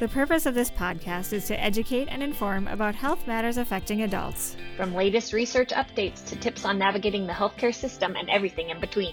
The 0.00 0.06
purpose 0.06 0.46
of 0.46 0.54
this 0.54 0.70
podcast 0.70 1.32
is 1.32 1.48
to 1.48 1.60
educate 1.60 2.06
and 2.08 2.22
inform 2.22 2.68
about 2.68 2.94
health 2.94 3.26
matters 3.26 3.56
affecting 3.56 4.02
adults. 4.02 4.56
From 4.76 4.94
latest 4.94 5.32
research 5.32 5.70
updates 5.70 6.24
to 6.28 6.36
tips 6.36 6.64
on 6.64 6.78
navigating 6.78 7.26
the 7.26 7.32
healthcare 7.32 7.74
system 7.74 8.14
and 8.14 8.30
everything 8.30 8.70
in 8.70 8.78
between. 8.78 9.12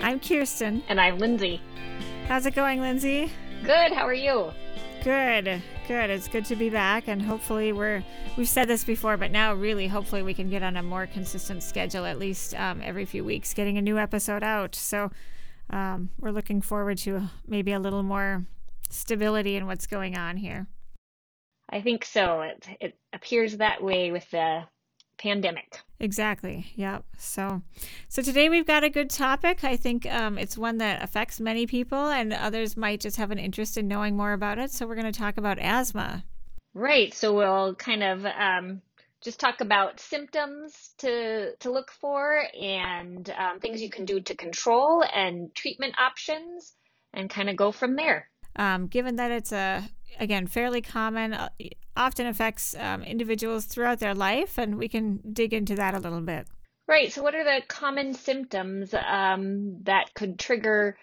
I'm 0.00 0.18
Kirsten. 0.18 0.82
And 0.88 0.98
I'm 0.98 1.18
Lindsay. 1.18 1.60
How's 2.28 2.46
it 2.46 2.54
going, 2.54 2.80
Lindsay? 2.80 3.30
Good, 3.62 3.92
how 3.92 4.06
are 4.06 4.14
you? 4.14 4.52
Good, 5.04 5.60
good. 5.86 6.08
It's 6.08 6.28
good 6.28 6.46
to 6.46 6.56
be 6.56 6.70
back, 6.70 7.08
and 7.08 7.20
hopefully 7.20 7.72
we're 7.74 8.02
we've 8.38 8.48
said 8.48 8.68
this 8.68 8.84
before, 8.84 9.18
but 9.18 9.30
now 9.30 9.52
really, 9.52 9.86
hopefully 9.86 10.22
we 10.22 10.32
can 10.32 10.48
get 10.48 10.62
on 10.62 10.78
a 10.78 10.82
more 10.82 11.06
consistent 11.06 11.62
schedule, 11.62 12.06
at 12.06 12.18
least 12.18 12.58
um, 12.58 12.80
every 12.82 13.04
few 13.04 13.22
weeks, 13.22 13.52
getting 13.52 13.76
a 13.76 13.82
new 13.82 13.98
episode 13.98 14.42
out. 14.42 14.74
So 14.74 15.10
um, 15.68 16.08
we're 16.18 16.30
looking 16.30 16.62
forward 16.62 16.96
to 16.98 17.28
maybe 17.46 17.72
a 17.72 17.78
little 17.78 18.02
more 18.02 18.46
stability 18.92 19.56
in 19.56 19.66
what's 19.66 19.86
going 19.86 20.16
on 20.16 20.36
here. 20.36 20.66
I 21.70 21.80
think 21.80 22.04
so. 22.04 22.42
It, 22.42 22.66
it 22.80 22.98
appears 23.12 23.56
that 23.56 23.82
way 23.82 24.12
with 24.12 24.30
the 24.30 24.62
pandemic. 25.18 25.80
Exactly. 25.98 26.66
Yep. 26.76 27.04
So, 27.18 27.62
so 28.08 28.22
today 28.22 28.48
we've 28.48 28.66
got 28.66 28.84
a 28.84 28.90
good 28.90 29.10
topic. 29.10 29.64
I 29.64 29.76
think 29.76 30.06
um, 30.06 30.38
it's 30.38 30.58
one 30.58 30.78
that 30.78 31.02
affects 31.02 31.40
many 31.40 31.66
people, 31.66 32.10
and 32.10 32.32
others 32.32 32.76
might 32.76 33.00
just 33.00 33.16
have 33.16 33.30
an 33.30 33.38
interest 33.38 33.76
in 33.76 33.88
knowing 33.88 34.16
more 34.16 34.32
about 34.32 34.58
it. 34.58 34.70
So, 34.70 34.86
we're 34.86 34.94
going 34.94 35.12
to 35.12 35.18
talk 35.18 35.38
about 35.38 35.58
asthma. 35.58 36.24
Right. 36.76 37.14
So 37.14 37.32
we'll 37.32 37.74
kind 37.76 38.02
of 38.02 38.26
um, 38.26 38.82
just 39.24 39.40
talk 39.40 39.62
about 39.62 39.98
symptoms 39.98 40.90
to 40.98 41.56
to 41.56 41.72
look 41.72 41.90
for 41.90 42.44
and 42.60 43.30
um, 43.30 43.60
things 43.60 43.80
you 43.80 43.88
can 43.88 44.04
do 44.04 44.20
to 44.20 44.34
control 44.36 45.02
and 45.02 45.54
treatment 45.54 45.94
options, 45.98 46.74
and 47.14 47.30
kind 47.30 47.48
of 47.48 47.56
go 47.56 47.72
from 47.72 47.96
there. 47.96 48.28
Um, 48.56 48.86
given 48.86 49.16
that 49.16 49.30
it's 49.30 49.52
a 49.52 49.88
again 50.18 50.46
fairly 50.46 50.80
common, 50.80 51.34
uh, 51.34 51.48
often 51.96 52.26
affects 52.26 52.74
um, 52.78 53.02
individuals 53.02 53.66
throughout 53.66 54.00
their 54.00 54.14
life, 54.14 54.58
and 54.58 54.76
we 54.76 54.88
can 54.88 55.20
dig 55.32 55.52
into 55.52 55.74
that 55.76 55.94
a 55.94 55.98
little 55.98 56.20
bit. 56.20 56.46
Right. 56.88 57.12
So, 57.12 57.22
what 57.22 57.34
are 57.34 57.44
the 57.44 57.62
common 57.66 58.14
symptoms 58.14 58.94
um, 58.94 59.82
that 59.82 60.14
could 60.14 60.38
trigger 60.38 60.96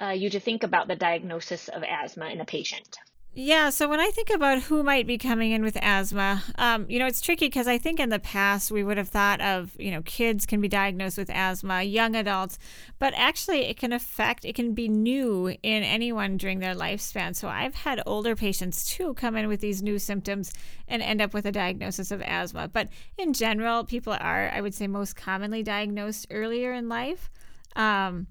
uh, 0.00 0.10
you 0.10 0.30
to 0.30 0.40
think 0.40 0.62
about 0.62 0.88
the 0.88 0.96
diagnosis 0.96 1.68
of 1.68 1.82
asthma 1.84 2.26
in 2.26 2.40
a 2.40 2.44
patient? 2.44 2.98
Yeah, 3.34 3.70
so 3.70 3.88
when 3.88 3.98
I 3.98 4.10
think 4.10 4.28
about 4.28 4.64
who 4.64 4.82
might 4.82 5.06
be 5.06 5.16
coming 5.16 5.52
in 5.52 5.62
with 5.62 5.78
asthma, 5.80 6.42
um, 6.56 6.84
you 6.90 6.98
know, 6.98 7.06
it's 7.06 7.22
tricky 7.22 7.46
because 7.46 7.66
I 7.66 7.78
think 7.78 7.98
in 7.98 8.10
the 8.10 8.18
past 8.18 8.70
we 8.70 8.84
would 8.84 8.98
have 8.98 9.08
thought 9.08 9.40
of, 9.40 9.74
you 9.78 9.90
know, 9.90 10.02
kids 10.02 10.44
can 10.44 10.60
be 10.60 10.68
diagnosed 10.68 11.16
with 11.16 11.30
asthma, 11.30 11.82
young 11.82 12.14
adults, 12.14 12.58
but 12.98 13.14
actually 13.16 13.60
it 13.60 13.78
can 13.78 13.90
affect, 13.90 14.44
it 14.44 14.54
can 14.54 14.74
be 14.74 14.86
new 14.86 15.48
in 15.48 15.82
anyone 15.82 16.36
during 16.36 16.58
their 16.58 16.74
lifespan. 16.74 17.34
So 17.34 17.48
I've 17.48 17.74
had 17.74 18.02
older 18.04 18.36
patients 18.36 18.84
too 18.84 19.14
come 19.14 19.34
in 19.34 19.48
with 19.48 19.60
these 19.60 19.82
new 19.82 19.98
symptoms 19.98 20.52
and 20.86 21.00
end 21.00 21.22
up 21.22 21.32
with 21.32 21.46
a 21.46 21.52
diagnosis 21.52 22.10
of 22.10 22.20
asthma. 22.20 22.68
But 22.68 22.88
in 23.16 23.32
general, 23.32 23.84
people 23.84 24.12
are, 24.12 24.50
I 24.50 24.60
would 24.60 24.74
say, 24.74 24.86
most 24.86 25.16
commonly 25.16 25.62
diagnosed 25.62 26.26
earlier 26.30 26.74
in 26.74 26.90
life. 26.90 27.30
Um, 27.76 28.26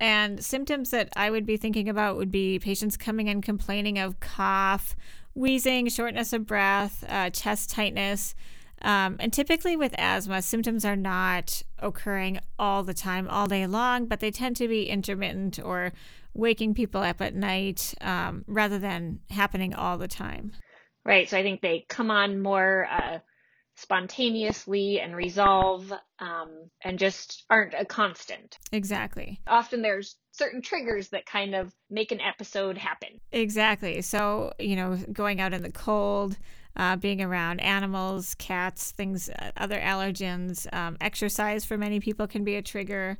and 0.00 0.42
symptoms 0.42 0.90
that 0.90 1.10
I 1.14 1.30
would 1.30 1.44
be 1.44 1.58
thinking 1.58 1.88
about 1.88 2.16
would 2.16 2.32
be 2.32 2.58
patients 2.58 2.96
coming 2.96 3.28
in 3.28 3.42
complaining 3.42 3.98
of 3.98 4.18
cough, 4.18 4.96
wheezing, 5.34 5.88
shortness 5.88 6.32
of 6.32 6.46
breath, 6.46 7.04
uh, 7.08 7.30
chest 7.30 7.70
tightness. 7.70 8.34
Um, 8.82 9.16
and 9.20 9.30
typically 9.30 9.76
with 9.76 9.94
asthma, 9.98 10.40
symptoms 10.40 10.86
are 10.86 10.96
not 10.96 11.62
occurring 11.78 12.40
all 12.58 12.82
the 12.82 12.94
time, 12.94 13.28
all 13.28 13.46
day 13.46 13.66
long, 13.66 14.06
but 14.06 14.20
they 14.20 14.30
tend 14.30 14.56
to 14.56 14.68
be 14.68 14.88
intermittent 14.88 15.60
or 15.62 15.92
waking 16.32 16.72
people 16.72 17.02
up 17.02 17.20
at 17.20 17.34
night 17.34 17.94
um, 18.00 18.44
rather 18.46 18.78
than 18.78 19.20
happening 19.28 19.74
all 19.74 19.98
the 19.98 20.08
time. 20.08 20.52
Right. 21.04 21.28
So 21.28 21.36
I 21.36 21.42
think 21.42 21.60
they 21.60 21.84
come 21.88 22.10
on 22.10 22.40
more 22.40 22.88
uh, 22.90 23.18
spontaneously 23.80 25.00
and 25.00 25.16
resolve 25.16 25.90
um, 26.18 26.70
and 26.84 26.98
just 26.98 27.44
aren't 27.48 27.74
a 27.74 27.84
constant. 27.84 28.58
Exactly. 28.72 29.40
Often 29.46 29.82
there's 29.82 30.16
certain 30.32 30.60
triggers 30.60 31.08
that 31.08 31.26
kind 31.26 31.54
of 31.54 31.72
make 31.88 32.12
an 32.12 32.20
episode 32.20 32.76
happen. 32.76 33.20
Exactly. 33.32 34.02
So, 34.02 34.52
you 34.58 34.76
know, 34.76 34.98
going 35.12 35.40
out 35.40 35.54
in 35.54 35.62
the 35.62 35.72
cold, 35.72 36.36
uh, 36.76 36.96
being 36.96 37.22
around 37.22 37.60
animals, 37.60 38.34
cats, 38.34 38.90
things, 38.90 39.28
uh, 39.30 39.50
other 39.56 39.80
allergens, 39.80 40.72
um, 40.74 40.96
exercise 41.00 41.64
for 41.64 41.76
many 41.76 42.00
people 42.00 42.26
can 42.26 42.44
be 42.44 42.56
a 42.56 42.62
trigger. 42.62 43.16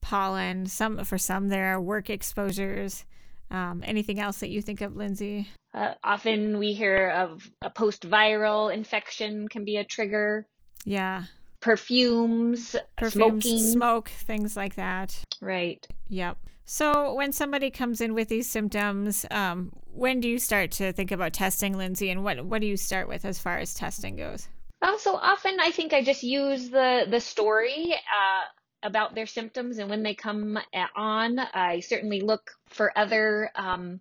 Pollen, 0.00 0.66
some 0.66 1.04
for 1.04 1.18
some 1.18 1.48
there 1.48 1.74
are 1.74 1.80
work 1.80 2.08
exposures. 2.10 3.04
Um, 3.50 3.82
anything 3.84 4.20
else 4.20 4.38
that 4.38 4.50
you 4.50 4.60
think 4.60 4.80
of, 4.80 4.96
Lindsay? 4.96 5.48
Uh, 5.74 5.94
often 6.02 6.58
we 6.58 6.72
hear 6.72 7.10
of 7.10 7.48
a 7.62 7.70
post-viral 7.70 8.72
infection 8.72 9.48
can 9.48 9.64
be 9.64 9.76
a 9.76 9.84
trigger. 9.84 10.46
Yeah. 10.84 11.24
Perfumes, 11.60 12.76
Perfumes, 12.96 13.44
smoking. 13.44 13.58
smoke, 13.58 14.08
things 14.08 14.56
like 14.56 14.76
that. 14.76 15.18
Right. 15.40 15.86
Yep. 16.08 16.38
So 16.64 17.14
when 17.14 17.32
somebody 17.32 17.70
comes 17.70 18.00
in 18.00 18.14
with 18.14 18.28
these 18.28 18.48
symptoms, 18.48 19.24
um, 19.30 19.72
when 19.92 20.20
do 20.20 20.28
you 20.28 20.38
start 20.38 20.72
to 20.72 20.92
think 20.92 21.12
about 21.12 21.32
testing, 21.32 21.76
Lindsay? 21.76 22.10
And 22.10 22.24
what 22.24 22.44
what 22.44 22.60
do 22.60 22.66
you 22.66 22.76
start 22.76 23.08
with 23.08 23.24
as 23.24 23.38
far 23.38 23.58
as 23.58 23.72
testing 23.72 24.16
goes? 24.16 24.48
Oh, 24.82 24.98
so 24.98 25.16
often 25.16 25.58
I 25.60 25.70
think 25.70 25.92
I 25.92 26.02
just 26.02 26.22
use 26.22 26.68
the 26.70 27.06
the 27.08 27.20
story 27.20 27.94
uh, 27.94 28.42
about 28.86 29.14
their 29.14 29.26
symptoms, 29.26 29.78
and 29.78 29.90
when 29.90 30.02
they 30.02 30.14
come 30.14 30.58
on, 30.94 31.38
I 31.38 31.80
certainly 31.80 32.20
look 32.20 32.52
for 32.68 32.96
other 32.96 33.50
um, 33.54 34.00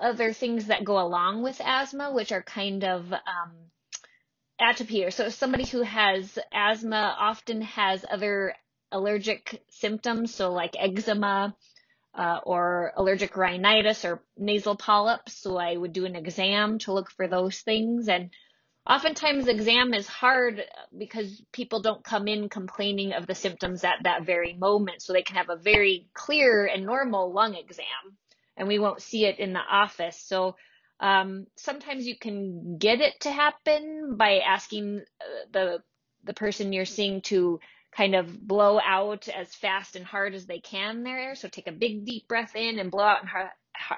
other 0.00 0.32
things 0.32 0.66
that 0.66 0.84
go 0.84 0.98
along 0.98 1.42
with 1.42 1.60
asthma, 1.62 2.12
which 2.12 2.32
are 2.32 2.42
kind 2.42 2.84
of 2.84 3.12
um, 3.12 3.52
atopy. 4.60 5.06
Or 5.06 5.10
so 5.10 5.28
somebody 5.28 5.64
who 5.64 5.82
has 5.82 6.38
asthma 6.52 7.14
often 7.18 7.60
has 7.62 8.04
other 8.10 8.54
allergic 8.90 9.62
symptoms, 9.70 10.34
so 10.34 10.52
like 10.52 10.74
eczema. 10.78 11.54
Uh, 12.16 12.38
or 12.44 12.92
allergic 12.96 13.36
rhinitis 13.36 14.04
or 14.04 14.22
nasal 14.36 14.76
polyps. 14.76 15.32
So 15.42 15.56
I 15.56 15.76
would 15.76 15.92
do 15.92 16.04
an 16.04 16.14
exam 16.14 16.78
to 16.78 16.92
look 16.92 17.10
for 17.10 17.26
those 17.26 17.58
things. 17.58 18.08
And 18.08 18.30
oftentimes 18.88 19.48
exam 19.48 19.94
is 19.94 20.06
hard 20.06 20.62
because 20.96 21.42
people 21.52 21.80
don't 21.80 22.04
come 22.04 22.28
in 22.28 22.48
complaining 22.48 23.12
of 23.12 23.26
the 23.26 23.34
symptoms 23.34 23.84
at 23.84 24.02
that 24.04 24.24
very 24.24 24.54
moment. 24.54 25.02
So 25.02 25.12
they 25.12 25.22
can 25.22 25.36
have 25.36 25.50
a 25.50 25.56
very 25.56 26.08
clear 26.14 26.66
and 26.66 26.84
normal 26.84 27.32
lung 27.32 27.54
exam 27.54 28.16
and 28.56 28.68
we 28.68 28.78
won't 28.78 29.02
see 29.02 29.24
it 29.24 29.38
in 29.38 29.52
the 29.52 29.60
office. 29.60 30.20
So 30.20 30.56
um, 31.00 31.46
sometimes 31.56 32.06
you 32.06 32.16
can 32.16 32.78
get 32.78 33.00
it 33.00 33.20
to 33.20 33.30
happen 33.30 34.16
by 34.16 34.38
asking 34.38 35.02
uh, 35.20 35.46
the 35.52 35.82
the 36.24 36.34
person 36.34 36.72
you're 36.72 36.86
seeing 36.86 37.20
to 37.20 37.60
kind 37.94 38.14
of 38.14 38.40
blow 38.46 38.80
out 38.80 39.28
as 39.28 39.54
fast 39.54 39.94
and 39.94 40.04
hard 40.04 40.34
as 40.34 40.46
they 40.46 40.58
can 40.58 41.02
their 41.02 41.18
air. 41.18 41.34
So 41.34 41.48
take 41.48 41.66
a 41.66 41.72
big 41.72 42.06
deep 42.06 42.26
breath 42.26 42.56
in 42.56 42.78
and 42.78 42.90
blow 42.90 43.04
out 43.04 43.20
and 43.20 43.30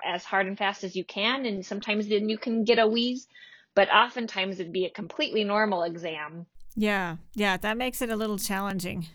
as 0.04 0.24
hard 0.24 0.46
and 0.46 0.58
fast 0.58 0.82
as 0.82 0.96
you 0.96 1.04
can. 1.04 1.46
And 1.46 1.64
sometimes 1.64 2.08
then 2.08 2.28
you 2.28 2.36
can 2.36 2.64
get 2.64 2.80
a 2.80 2.86
wheeze, 2.86 3.28
but 3.76 3.92
oftentimes 3.92 4.58
it'd 4.58 4.72
be 4.72 4.86
a 4.86 4.90
completely 4.90 5.44
normal 5.44 5.84
exam. 5.84 6.46
Yeah, 6.74 7.16
yeah, 7.34 7.56
that 7.58 7.76
makes 7.76 8.02
it 8.02 8.10
a 8.10 8.16
little 8.16 8.38
challenging. 8.38 9.06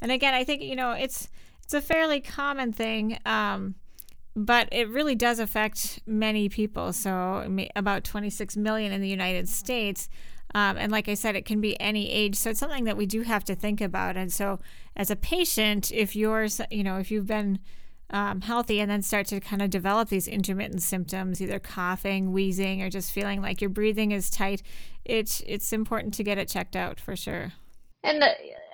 And 0.00 0.12
again, 0.12 0.34
I 0.34 0.44
think 0.44 0.62
you 0.62 0.76
know 0.76 0.92
it's 0.92 1.28
it's 1.64 1.74
a 1.74 1.80
fairly 1.80 2.20
common 2.20 2.72
thing, 2.72 3.18
um, 3.26 3.74
but 4.36 4.68
it 4.70 4.88
really 4.88 5.16
does 5.16 5.40
affect 5.40 6.00
many 6.06 6.48
people. 6.48 6.92
So 6.92 7.50
about 7.74 8.04
26 8.04 8.56
million 8.56 8.92
in 8.92 9.00
the 9.00 9.08
United 9.08 9.48
States. 9.48 10.08
Um, 10.54 10.76
and 10.76 10.92
like 10.92 11.08
I 11.08 11.14
said, 11.14 11.34
it 11.34 11.46
can 11.46 11.62
be 11.62 11.80
any 11.80 12.10
age. 12.10 12.36
So 12.36 12.50
it's 12.50 12.60
something 12.60 12.84
that 12.84 12.96
we 12.96 13.06
do 13.06 13.22
have 13.22 13.42
to 13.44 13.54
think 13.54 13.80
about. 13.80 14.18
And 14.18 14.30
so, 14.30 14.60
as 14.94 15.10
a 15.10 15.16
patient, 15.16 15.90
if 15.92 16.14
you're, 16.14 16.46
you 16.70 16.84
know, 16.84 16.98
if 16.98 17.10
you've 17.10 17.26
been 17.26 17.58
um, 18.12 18.40
healthy 18.42 18.80
and 18.80 18.90
then 18.90 19.02
start 19.02 19.26
to 19.26 19.40
kind 19.40 19.62
of 19.62 19.70
develop 19.70 20.08
these 20.08 20.28
intermittent 20.28 20.82
symptoms, 20.82 21.40
either 21.40 21.58
coughing, 21.58 22.32
wheezing, 22.32 22.82
or 22.82 22.90
just 22.90 23.12
feeling 23.12 23.40
like 23.40 23.60
your 23.60 23.70
breathing 23.70 24.12
is 24.12 24.30
tight, 24.30 24.62
it's 25.04 25.42
it's 25.46 25.72
important 25.72 26.14
to 26.14 26.24
get 26.24 26.38
it 26.38 26.48
checked 26.48 26.76
out 26.76 27.00
for 27.00 27.16
sure. 27.16 27.52
And 28.04 28.20
the, 28.20 28.28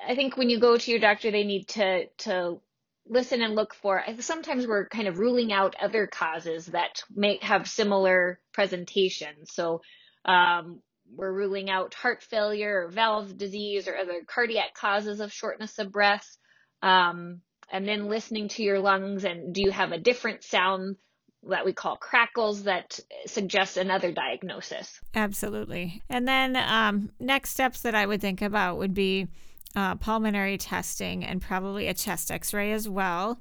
I 0.07 0.15
think 0.15 0.37
when 0.37 0.51
you 0.51 0.59
go 0.59 0.77
to 0.77 0.91
your 0.91 1.01
doctor, 1.01 1.31
they 1.31 1.45
need 1.45 1.69
to 1.69 2.07
to 2.07 2.61
listen 3.07 3.43
and 3.43 3.55
look 3.55 3.75
for. 3.75 4.05
Sometimes 4.21 4.67
we're 4.67 4.89
kind 4.89 5.09
of 5.09 5.19
ruling 5.19 5.53
out 5.53 5.77
other 5.81 6.07
causes 6.07 6.67
that 6.67 7.03
may 7.15 7.39
have 7.43 7.69
similar 7.69 8.41
presentations. 8.53 9.53
So 9.53 9.81
um, 10.25 10.83
we're 11.15 11.33
ruling 11.33 11.71
out 11.71 11.95
heart 11.95 12.23
failure 12.23 12.85
or 12.85 12.89
valve 12.89 13.39
disease 13.39 13.89
or 13.89 13.97
other 13.97 14.23
cardiac 14.27 14.75
causes 14.75 15.21
of 15.21 15.33
shortness 15.33 15.79
of 15.79 15.93
breath. 15.93 16.37
Um, 16.83 17.41
and 17.71 17.87
then 17.87 18.09
listening 18.09 18.49
to 18.49 18.63
your 18.63 18.81
lungs 18.81 19.25
and 19.25 19.55
do 19.55 19.63
you 19.63 19.71
have 19.71 19.93
a 19.93 19.99
different 19.99 20.43
sound 20.45 20.97
that 21.45 21.65
we 21.65 21.73
call 21.73 21.97
crackles 21.97 22.65
that 22.65 22.99
suggests 23.27 23.77
another 23.77 24.13
diagnosis. 24.13 25.01
Absolutely. 25.15 26.03
And 26.11 26.27
then 26.27 26.57
um, 26.57 27.11
next 27.21 27.51
steps 27.51 27.83
that 27.83 27.95
I 27.95 28.07
would 28.07 28.21
think 28.21 28.43
about 28.43 28.79
would 28.79 28.95
be 28.95 29.29
uh, 29.77 29.95
pulmonary 29.97 30.59
testing 30.59 31.25
and 31.25 31.41
probably 31.41 31.87
a 31.87 31.95
chest 31.95 32.31
x 32.31 32.53
ray 32.53 32.73
as 32.73 32.89
well. 32.89 33.41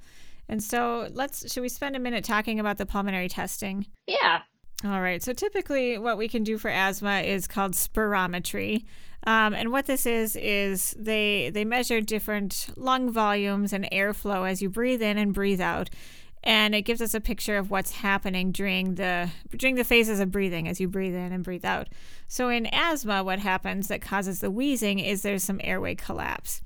And 0.49 0.63
so 0.63 1.09
let's, 1.11 1.51
should 1.51 1.61
we 1.61 1.69
spend 1.69 1.95
a 1.95 1.99
minute 1.99 2.23
talking 2.23 2.59
about 2.59 2.77
the 2.77 2.85
pulmonary 2.85 3.27
testing? 3.27 3.87
Yeah. 4.05 4.41
All 4.85 5.01
right. 5.01 5.21
So 5.23 5.33
typically, 5.33 5.97
what 5.97 6.17
we 6.17 6.27
can 6.27 6.43
do 6.43 6.57
for 6.57 6.69
asthma 6.69 7.21
is 7.21 7.47
called 7.47 7.73
spirometry. 7.73 8.85
Um, 9.25 9.53
and 9.53 9.71
what 9.71 9.87
this 9.87 10.05
is 10.05 10.35
is 10.35 10.95
they 10.97 11.49
they 11.49 11.65
measure 11.65 11.99
different 11.99 12.69
lung 12.77 13.11
volumes 13.11 13.73
and 13.73 13.89
airflow 13.91 14.49
as 14.49 14.61
you 14.61 14.69
breathe 14.69 15.01
in 15.01 15.17
and 15.17 15.33
breathe 15.33 15.59
out, 15.59 15.89
and 16.43 16.73
it 16.73 16.83
gives 16.83 17.01
us 17.01 17.13
a 17.13 17.19
picture 17.19 17.57
of 17.57 17.69
what's 17.69 17.91
happening 17.91 18.51
during 18.51 18.95
the 18.95 19.29
during 19.55 19.75
the 19.75 19.83
phases 19.83 20.19
of 20.19 20.31
breathing 20.31 20.67
as 20.67 20.79
you 20.79 20.87
breathe 20.87 21.15
in 21.15 21.33
and 21.33 21.43
breathe 21.43 21.65
out. 21.65 21.89
So 22.27 22.49
in 22.49 22.67
asthma, 22.67 23.23
what 23.23 23.39
happens 23.39 23.87
that 23.89 24.01
causes 24.01 24.39
the 24.39 24.51
wheezing 24.51 24.99
is 24.99 25.21
there's 25.23 25.43
some 25.43 25.59
airway 25.63 25.95
collapse. 25.95 26.61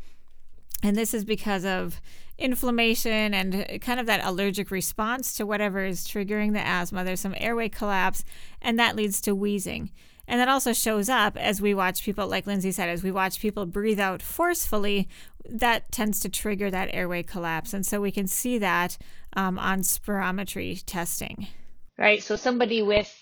And 0.83 0.95
this 0.95 1.13
is 1.13 1.23
because 1.25 1.63
of 1.63 2.01
inflammation 2.37 3.33
and 3.33 3.79
kind 3.81 3.99
of 3.99 4.07
that 4.07 4.25
allergic 4.25 4.71
response 4.71 5.35
to 5.37 5.45
whatever 5.45 5.85
is 5.85 6.07
triggering 6.07 6.53
the 6.53 6.65
asthma. 6.65 7.03
There's 7.03 7.19
some 7.19 7.35
airway 7.37 7.69
collapse, 7.69 8.23
and 8.61 8.79
that 8.79 8.95
leads 8.95 9.21
to 9.21 9.35
wheezing. 9.35 9.91
And 10.31 10.39
that 10.39 10.47
also 10.47 10.71
shows 10.71 11.09
up 11.09 11.35
as 11.35 11.61
we 11.61 11.73
watch 11.73 12.03
people, 12.03 12.25
like 12.25 12.47
Lindsay 12.47 12.71
said, 12.71 12.87
as 12.87 13.03
we 13.03 13.11
watch 13.11 13.41
people 13.41 13.65
breathe 13.65 13.99
out 13.99 14.21
forcefully, 14.21 15.09
that 15.43 15.91
tends 15.91 16.21
to 16.21 16.29
trigger 16.29 16.71
that 16.71 16.87
airway 16.93 17.21
collapse. 17.21 17.73
And 17.73 17.85
so 17.85 17.99
we 17.99 18.13
can 18.13 18.27
see 18.27 18.57
that 18.59 18.97
um, 19.33 19.59
on 19.59 19.81
spirometry 19.81 20.81
testing. 20.85 21.47
Right. 21.97 22.23
So 22.23 22.37
somebody 22.37 22.81
with 22.81 23.13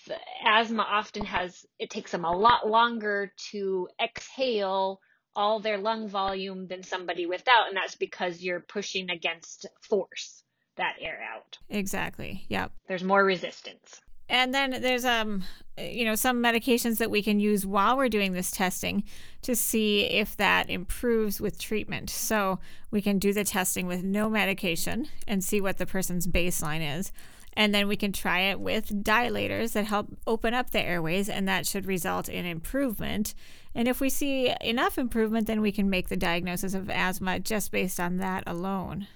asthma 0.46 0.86
often 0.88 1.24
has, 1.24 1.66
it 1.80 1.90
takes 1.90 2.12
them 2.12 2.24
a 2.24 2.30
lot 2.30 2.68
longer 2.68 3.32
to 3.50 3.88
exhale 4.00 5.00
all 5.34 5.58
their 5.58 5.78
lung 5.78 6.08
volume 6.08 6.68
than 6.68 6.84
somebody 6.84 7.26
without. 7.26 7.66
And 7.66 7.76
that's 7.76 7.96
because 7.96 8.40
you're 8.40 8.60
pushing 8.60 9.10
against 9.10 9.66
force 9.80 10.44
that 10.76 10.94
air 11.00 11.18
out. 11.34 11.58
Exactly. 11.70 12.44
Yep. 12.46 12.70
There's 12.86 13.02
more 13.02 13.24
resistance. 13.24 14.00
And 14.30 14.54
then 14.54 14.80
there's 14.80 15.04
um 15.04 15.42
you 15.76 16.04
know 16.04 16.14
some 16.14 16.42
medications 16.42 16.98
that 16.98 17.10
we 17.10 17.22
can 17.22 17.40
use 17.40 17.66
while 17.66 17.96
we're 17.96 18.08
doing 18.08 18.32
this 18.32 18.50
testing 18.50 19.02
to 19.42 19.56
see 19.56 20.04
if 20.04 20.36
that 20.36 20.70
improves 20.70 21.40
with 21.40 21.58
treatment. 21.58 22.08
So 22.10 22.60
we 22.90 23.02
can 23.02 23.18
do 23.18 23.32
the 23.32 23.44
testing 23.44 23.86
with 23.86 24.04
no 24.04 24.30
medication 24.30 25.08
and 25.26 25.42
see 25.42 25.60
what 25.60 25.78
the 25.78 25.86
person's 25.86 26.26
baseline 26.26 26.98
is. 26.98 27.12
And 27.54 27.74
then 27.74 27.88
we 27.88 27.96
can 27.96 28.12
try 28.12 28.42
it 28.42 28.60
with 28.60 29.02
dilators 29.02 29.72
that 29.72 29.86
help 29.86 30.16
open 30.24 30.54
up 30.54 30.70
the 30.70 30.80
airways, 30.80 31.28
and 31.28 31.48
that 31.48 31.66
should 31.66 31.84
result 31.84 32.28
in 32.28 32.46
improvement. 32.46 33.34
And 33.74 33.88
if 33.88 34.00
we 34.00 34.08
see 34.08 34.54
enough 34.60 34.98
improvement, 34.98 35.48
then 35.48 35.60
we 35.60 35.72
can 35.72 35.90
make 35.90 36.08
the 36.08 36.16
diagnosis 36.16 36.74
of 36.74 36.88
asthma 36.88 37.40
just 37.40 37.72
based 37.72 37.98
on 37.98 38.18
that 38.18 38.44
alone. 38.46 39.08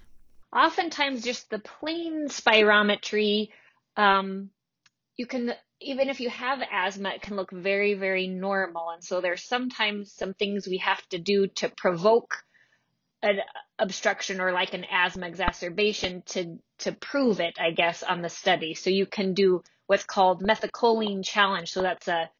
Oftentimes, 0.52 1.22
just 1.22 1.48
the 1.50 1.60
plain 1.60 2.26
spirometry 2.26 3.50
um, 3.96 4.50
you 5.16 5.26
can 5.26 5.54
even 5.80 6.08
if 6.08 6.20
you 6.20 6.30
have 6.30 6.60
asthma 6.72 7.10
it 7.10 7.22
can 7.22 7.36
look 7.36 7.50
very 7.50 7.94
very 7.94 8.26
normal. 8.26 8.90
And 8.90 9.02
so 9.02 9.20
there's 9.20 9.44
sometimes 9.44 10.12
some 10.12 10.34
things 10.34 10.66
we 10.66 10.78
have 10.78 11.06
to 11.08 11.18
do 11.18 11.46
to 11.56 11.68
provoke 11.68 12.36
an 13.22 13.38
obstruction 13.78 14.40
or 14.40 14.52
like 14.52 14.74
an 14.74 14.84
asthma 14.90 15.26
exacerbation 15.26 16.22
to 16.26 16.58
to 16.78 16.92
prove 16.92 17.40
it 17.40 17.54
i 17.58 17.70
guess 17.70 18.02
on 18.02 18.22
the 18.22 18.28
study. 18.28 18.74
So 18.74 18.90
you 18.90 19.06
can 19.06 19.34
do 19.34 19.62
what's 19.86 20.04
called 20.04 20.42
methacholine 20.42 21.24
challenge. 21.24 21.72
So 21.72 21.82
that's 21.82 22.08
a 22.08 22.30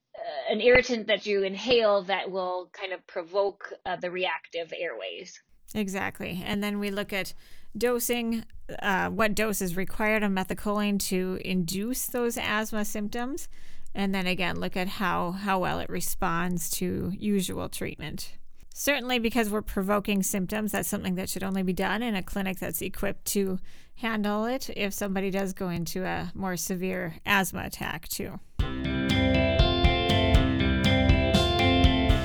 an 0.49 0.61
irritant 0.61 1.09
that 1.09 1.27
you 1.27 1.43
inhale 1.43 2.03
that 2.05 2.31
will 2.31 2.71
kind 2.73 2.93
of 2.93 3.07
provoke 3.07 3.73
uh, 3.85 3.97
the 3.97 4.11
reactive 4.11 4.73
airways. 4.77 5.41
Exactly. 5.75 6.43
And 6.45 6.63
then 6.63 6.79
we 6.79 6.91
look 6.91 7.13
at 7.13 7.35
dosing, 7.77 8.45
uh, 8.81 9.11
what 9.11 9.35
dose 9.35 9.61
is 9.61 9.77
required 9.77 10.23
of 10.23 10.33
methacholine 10.33 10.99
to 11.09 11.39
induce 11.45 12.07
those 12.07 12.37
asthma 12.39 12.85
symptoms, 12.85 13.49
and 13.95 14.15
then 14.15 14.27
again 14.27 14.59
look 14.59 14.77
at 14.77 14.89
how, 14.89 15.33
how 15.33 15.59
well 15.59 15.81
it 15.81 15.91
responds 15.91 16.71
to 16.71 17.13
usual 17.19 17.69
treatment. 17.69 18.33
Certainly, 18.77 19.21
because 19.21 19.51
we're 19.51 19.63
provoking 19.63 20.25
symptoms, 20.25 20.73
that's 20.73 20.89
something 20.89 21.15
that 21.15 21.29
should 21.29 21.45
only 21.45 21.63
be 21.63 21.73
done 21.73 22.03
in 22.03 22.17
a 22.17 22.23
clinic 22.25 22.59
that's 22.59 22.83
equipped 22.83 23.25
to 23.27 23.61
handle 23.99 24.47
it 24.47 24.69
if 24.77 24.93
somebody 24.93 25.31
does 25.31 25.53
go 25.53 25.69
into 25.69 26.05
a 26.05 26.33
more 26.35 26.57
severe 26.57 27.15
asthma 27.25 27.67
attack, 27.67 28.09
too. 28.09 28.41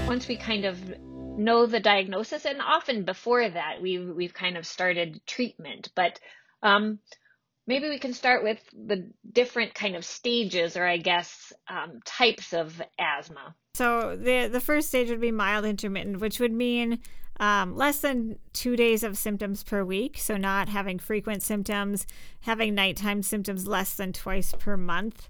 Once 0.08 0.28
we 0.28 0.36
kind 0.36 0.66
of 0.66 0.80
know 1.40 1.66
the 1.66 1.80
diagnosis, 1.80 2.46
and 2.46 2.62
often 2.62 3.04
before 3.04 3.50
that, 3.50 3.82
we've 3.82 4.08
we've 4.10 4.34
kind 4.34 4.58
of 4.58 4.68
started 4.68 5.22
treatment. 5.26 5.90
But 5.96 6.20
um, 6.62 7.00
maybe 7.66 7.90
we 7.90 8.00
can 8.00 8.14
start 8.14 8.44
with 8.44 8.60
the 8.74 9.10
different 9.32 9.74
kind 9.74 9.96
of 9.96 10.06
stages, 10.06 10.78
or 10.78 10.86
I 10.86 10.98
guess 10.98 11.54
um, 11.68 12.02
types 12.06 12.54
of 12.54 12.82
asthma. 13.00 13.56
So 13.76 14.16
the 14.16 14.48
the 14.48 14.60
first 14.60 14.90
stage 14.90 15.10
would 15.10 15.22
be 15.22 15.32
mild 15.32 15.66
intermittent, 15.66 16.20
which 16.20 16.40
would 16.40 16.54
mean 16.54 17.00
um, 17.40 17.76
less 17.76 18.02
than 18.02 18.38
two 18.52 18.76
days 18.76 19.04
of 19.04 19.18
symptoms 19.18 19.64
per 19.64 19.84
week. 19.84 20.18
So 20.18 20.36
not 20.36 20.68
having 20.68 21.00
frequent 21.00 21.42
symptoms, 21.42 22.06
having 22.42 22.76
nighttime 22.76 23.24
symptoms 23.24 23.66
less 23.66 23.96
than 23.96 24.14
twice 24.14 24.54
per 24.60 24.76
month 24.76 25.30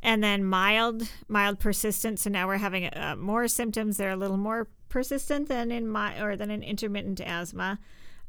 and 0.00 0.22
then 0.22 0.44
mild 0.44 1.08
mild 1.26 1.58
persistent 1.58 2.18
so 2.18 2.30
now 2.30 2.46
we're 2.46 2.56
having 2.56 2.86
uh, 2.86 3.16
more 3.18 3.48
symptoms 3.48 3.96
they're 3.96 4.10
a 4.10 4.16
little 4.16 4.36
more 4.36 4.68
persistent 4.88 5.48
than 5.48 5.70
in 5.70 5.86
my 5.86 6.20
or 6.20 6.36
than 6.36 6.50
an 6.50 6.62
intermittent 6.62 7.20
asthma. 7.20 7.78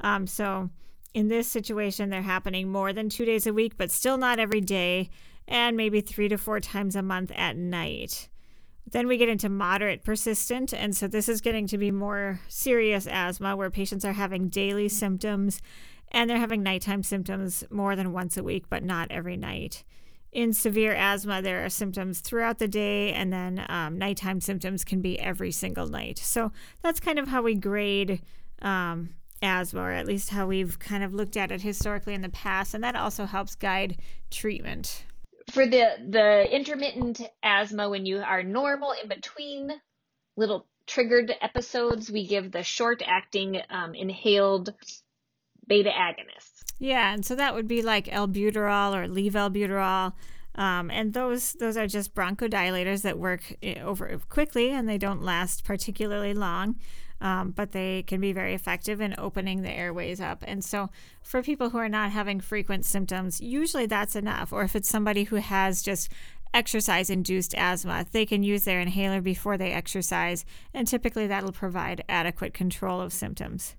Um, 0.02 0.28
so 0.28 0.70
in 1.14 1.28
this 1.28 1.48
situation, 1.48 2.10
they're 2.10 2.22
happening 2.22 2.72
more 2.72 2.94
than 2.94 3.10
two 3.10 3.26
days 3.26 3.48
a 3.48 3.54
week, 3.54 3.78
but 3.78 3.92
still 3.92 4.18
not 4.18 4.40
every 4.40 4.62
day, 4.62 5.10
and 5.48 5.76
maybe 5.76 6.02
three 6.02 6.30
to 6.30 6.38
four 6.38 6.60
times 6.60 6.96
a 6.96 7.02
month 7.02 7.32
at 7.36 7.58
night. 7.58 8.30
Then 8.92 9.08
we 9.08 9.18
get 9.18 9.30
into 9.30 9.50
moderate 9.50 10.04
persistent, 10.04 10.74
and 10.74 10.96
so 10.96 11.08
this 11.08 11.30
is 11.30 11.42
getting 11.42 11.68
to 11.68 11.78
be 11.78 11.92
more 11.92 12.40
serious 12.48 13.08
asthma 13.08 13.56
where 13.56 13.70
patients 13.70 14.06
are 14.06 14.14
having 14.14 14.50
daily 14.50 14.90
symptoms 14.90 15.62
and 16.12 16.28
they're 16.28 16.38
having 16.38 16.64
nighttime 16.64 17.04
symptoms 17.04 17.64
more 17.70 17.96
than 17.96 18.12
once 18.12 18.36
a 18.36 18.44
week, 18.44 18.66
but 18.68 18.84
not 18.84 19.12
every 19.12 19.38
night 19.38 19.84
in 20.32 20.54
severe 20.54 20.94
asthma, 20.94 21.42
there 21.42 21.66
are 21.66 21.70
symptoms 21.70 22.20
throughout 22.20 22.60
the 22.60 22.68
day, 22.68 23.14
and 23.14 23.34
then 23.34 23.66
um, 23.68 23.98
nighttime 23.98 24.42
symptoms 24.42 24.84
can 24.84 25.02
be 25.02 25.20
every 25.20 25.52
single 25.52 25.88
night. 25.88 26.20
So 26.20 26.52
that's 26.84 27.00
kind 27.00 27.18
of 27.18 27.28
how 27.28 27.42
we 27.42 27.56
grade 27.56 28.22
um, 28.62 29.10
asthma, 29.42 29.82
or 29.82 29.92
at 29.92 30.06
least 30.06 30.30
how 30.30 30.46
we've 30.46 30.78
kind 30.78 31.04
of 31.04 31.14
looked 31.14 31.36
at 31.36 31.52
it 31.52 31.62
historically 31.62 32.14
in 32.14 32.22
the 32.22 32.30
past, 32.30 32.74
and 32.74 32.84
that 32.84 32.96
also 32.96 33.26
helps 33.26 33.56
guide 33.56 33.98
treatment. 34.30 35.06
For 35.52 35.66
the 35.66 35.96
the 36.08 36.48
intermittent 36.56 37.22
asthma, 37.42 37.90
when 37.90 38.06
you 38.06 38.20
are 38.20 38.44
normal 38.44 38.94
in 39.02 39.10
between 39.10 39.72
little 40.38 40.68
triggered 40.86 41.34
episodes, 41.42 42.12
we 42.12 42.28
give 42.28 42.52
the 42.52 42.64
short 42.64 43.02
acting 43.06 43.60
um, 43.70 43.96
inhaled 43.96 44.74
beta 45.68 45.90
agonists. 45.90 46.59
Yeah, 46.80 47.14
and 47.14 47.26
so 47.26 47.36
that 47.36 47.54
would 47.54 47.68
be 47.68 47.82
like 47.82 48.06
albuterol 48.06 48.96
or 48.96 49.08
levalbuterol. 49.08 50.14
Um, 50.56 50.90
and 50.90 51.14
those 51.14 51.54
those 51.54 51.78
are 51.78 51.88
just 51.88 52.16
bronchodilators 52.16 53.04
that 53.04 53.20
work 53.20 53.56
eh, 53.62 53.80
over 53.82 54.20
quickly 54.30 54.72
and 54.72 54.90
they 54.90 54.98
don't 54.98 55.22
last 55.22 55.64
particularly 55.64 56.34
long, 56.34 56.76
um, 57.22 57.52
but 57.52 57.72
they 57.72 58.04
can 58.04 58.20
be 58.20 58.34
very 58.34 58.54
effective 58.54 59.00
in 59.00 59.14
opening 59.18 59.62
the 59.62 59.72
airways 59.72 60.20
up. 60.20 60.44
And 60.48 60.64
so, 60.64 60.90
for 61.22 61.44
people 61.44 61.70
who 61.70 61.78
are 61.78 61.90
not 61.90 62.12
having 62.12 62.40
frequent 62.40 62.86
symptoms, 62.86 63.40
usually 63.40 63.86
that's 63.86 64.16
enough. 64.16 64.52
Or 64.52 64.64
if 64.64 64.76
it's 64.76 64.90
somebody 64.90 65.26
who 65.26 65.36
has 65.36 65.82
just 65.82 66.12
exercise 66.54 67.10
induced 67.10 67.54
asthma, 67.56 68.06
they 68.12 68.26
can 68.26 68.42
use 68.42 68.64
their 68.64 68.82
inhaler 68.82 69.22
before 69.22 69.58
they 69.58 69.72
exercise, 69.72 70.46
and 70.74 70.88
typically 70.88 71.28
that'll 71.28 71.52
provide 71.52 72.04
adequate 72.10 72.54
control 72.54 73.02
of 73.02 73.14
symptoms. 73.14 73.76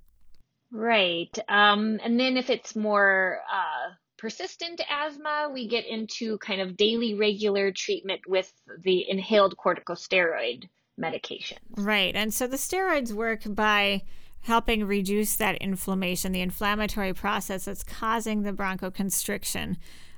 Right. 0.72 1.36
Um, 1.48 1.98
and 2.02 2.18
then 2.18 2.36
if 2.36 2.50
it's 2.50 2.76
more 2.76 3.40
uh, 3.52 3.94
persistent 4.18 4.80
asthma, 4.88 5.50
we 5.52 5.66
get 5.66 5.86
into 5.86 6.38
kind 6.38 6.60
of 6.60 6.76
daily 6.76 7.14
regular 7.14 7.72
treatment 7.72 8.20
with 8.26 8.52
the 8.84 9.08
inhaled 9.08 9.56
corticosteroid 9.56 10.68
medication. 10.96 11.58
Right. 11.76 12.14
And 12.14 12.32
so 12.32 12.46
the 12.46 12.56
steroids 12.56 13.12
work 13.12 13.42
by 13.46 14.02
helping 14.42 14.84
reduce 14.84 15.36
that 15.36 15.56
inflammation, 15.56 16.32
the 16.32 16.40
inflammatory 16.40 17.12
process 17.12 17.64
that's 17.64 17.82
causing 17.82 18.42
the 18.42 18.52
bronchoconstriction 18.52 19.76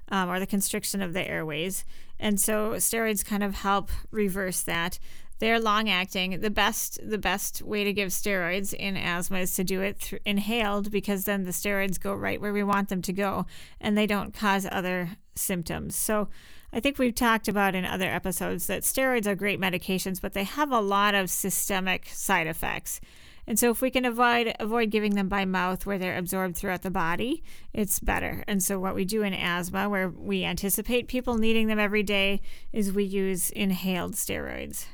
um, 0.09 0.31
or 0.31 0.39
the 0.39 0.47
constriction 0.47 1.03
of 1.03 1.13
the 1.13 1.27
airways. 1.27 1.85
And 2.21 2.41
so 2.41 2.73
steroids 2.75 3.25
kind 3.25 3.43
of 3.43 3.57
help 3.57 3.91
reverse 4.11 4.63
that. 4.63 4.99
They're 5.43 5.59
long 5.59 5.91
acting. 5.91 6.39
The 6.39 6.51
best 6.51 7.01
the 7.03 7.19
best 7.19 7.63
way 7.63 7.83
to 7.83 7.93
give 7.93 8.11
steroids 8.11 8.73
in 8.73 8.97
asthma 8.97 9.39
is 9.39 9.57
to 9.57 9.65
do 9.65 9.81
it 9.81 9.99
th- 9.99 10.23
inhaled 10.25 10.93
because 10.93 11.25
then 11.25 11.43
the 11.43 11.51
steroids 11.51 11.99
go 11.99 12.15
right 12.15 12.41
where 12.41 12.53
we 12.53 12.63
want 12.63 12.91
them 12.91 13.03
to 13.03 13.13
go 13.13 13.47
and 13.81 13.99
they 13.99 14.07
don't 14.07 14.33
cause 14.33 14.69
other 14.71 15.17
symptoms. 15.35 15.97
So 15.97 16.29
I 16.73 16.79
think 16.79 16.97
we've 16.97 17.13
talked 17.13 17.49
about 17.49 17.75
in 17.75 17.85
other 17.85 18.05
episodes 18.05 18.69
that 18.69 18.83
steroids 18.83 19.27
are 19.27 19.35
great 19.35 19.61
medications, 19.61 20.21
but 20.21 20.33
they 20.33 20.45
have 20.45 20.71
a 20.71 20.81
lot 20.81 21.17
of 21.17 21.29
systemic 21.29 22.07
side 22.07 22.47
effects. 22.47 23.01
And 23.45 23.59
so 23.59 23.69
if 23.73 23.83
we 23.83 23.91
can 23.91 24.05
avoid 24.05 24.55
avoid 24.61 24.91
giving 24.91 25.17
them 25.17 25.29
by 25.29 25.45
mouth 25.45 25.85
where 25.85 25.99
they're 25.99 26.19
absorbed 26.19 26.57
throughout 26.57 26.83
the 26.83 26.91
body, 26.93 27.43
it's 27.73 27.99
better. 27.99 28.45
And 28.47 28.63
so 28.63 28.79
what 28.79 28.95
we 28.95 29.05
do 29.05 29.25
in 29.25 29.35
asthma 29.35 29.89
where 29.89 30.09
we 30.09 30.45
anticipate 30.45 31.09
people 31.09 31.37
needing 31.37 31.67
them 31.67 31.81
every 31.81 32.05
day 32.05 32.41
is 32.73 32.93
we 32.93 33.03
use 33.03 33.51
inhaled 33.51 34.13
steroids. 34.13 34.87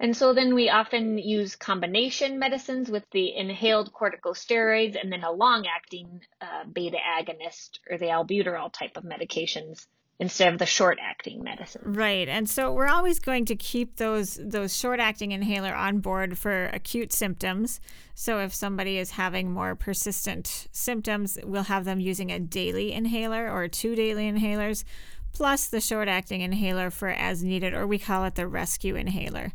And 0.00 0.16
so 0.16 0.34
then 0.34 0.54
we 0.54 0.68
often 0.68 1.18
use 1.18 1.56
combination 1.56 2.38
medicines 2.38 2.90
with 2.90 3.04
the 3.12 3.34
inhaled 3.34 3.92
corticosteroids 3.92 5.00
and 5.00 5.12
then 5.12 5.22
a 5.22 5.30
long 5.30 5.66
acting 5.66 6.20
uh, 6.40 6.64
beta 6.70 6.98
agonist 6.98 7.78
or 7.88 7.96
the 7.96 8.06
albuterol 8.06 8.72
type 8.72 8.96
of 8.96 9.04
medications 9.04 9.86
instead 10.18 10.52
of 10.52 10.58
the 10.58 10.66
short 10.66 10.98
acting 11.00 11.42
medicine. 11.42 11.82
Right. 11.84 12.28
And 12.28 12.48
so 12.48 12.72
we're 12.72 12.88
always 12.88 13.18
going 13.18 13.44
to 13.46 13.56
keep 13.56 13.96
those 13.96 14.38
those 14.42 14.76
short 14.76 15.00
acting 15.00 15.32
inhaler 15.32 15.74
on 15.74 15.98
board 15.98 16.38
for 16.38 16.66
acute 16.66 17.12
symptoms. 17.12 17.80
So 18.14 18.38
if 18.38 18.54
somebody 18.54 18.98
is 18.98 19.12
having 19.12 19.52
more 19.52 19.74
persistent 19.74 20.68
symptoms, 20.72 21.38
we'll 21.44 21.64
have 21.64 21.84
them 21.84 22.00
using 22.00 22.30
a 22.30 22.38
daily 22.38 22.92
inhaler 22.92 23.50
or 23.50 23.68
two 23.68 23.94
daily 23.94 24.30
inhalers 24.30 24.84
plus 25.32 25.66
the 25.66 25.80
short 25.80 26.06
acting 26.08 26.42
inhaler 26.42 26.90
for 26.90 27.08
as 27.08 27.42
needed 27.42 27.74
or 27.74 27.86
we 27.86 27.98
call 27.98 28.24
it 28.24 28.36
the 28.36 28.46
rescue 28.46 28.94
inhaler. 28.94 29.52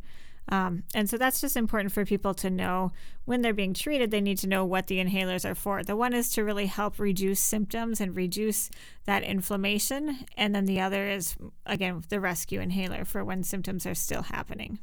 Um, 0.52 0.84
and 0.96 1.10
so 1.10 1.18
that's 1.18 1.42
just 1.42 1.56
important 1.56 1.92
for 1.92 2.06
people 2.06 2.34
to 2.36 2.50
know 2.50 2.92
when 3.26 3.42
they're 3.42 3.54
being 3.54 3.74
treated, 3.74 4.10
they 4.10 4.22
need 4.22 4.40
to 4.40 4.48
know 4.48 4.66
what 4.66 4.88
the 4.88 4.98
inhalers 4.98 5.50
are 5.50 5.56
for. 5.56 5.84
The 5.84 5.96
one 5.96 6.14
is 6.14 6.30
to 6.32 6.44
really 6.44 6.66
help 6.66 7.00
reduce 7.00 7.40
symptoms 7.40 8.02
and 8.02 8.16
reduce 8.16 8.72
that 9.06 9.24
inflammation. 9.24 10.26
And 10.36 10.56
then 10.56 10.66
the 10.66 10.82
other 10.82 11.08
is, 11.08 11.36
again, 11.66 12.04
the 12.10 12.20
rescue 12.20 12.60
inhaler 12.60 13.06
for 13.06 13.24
when 13.24 13.44
symptoms 13.44 13.86
are 13.86 13.96
still 13.96 14.24
happening. 14.24 14.80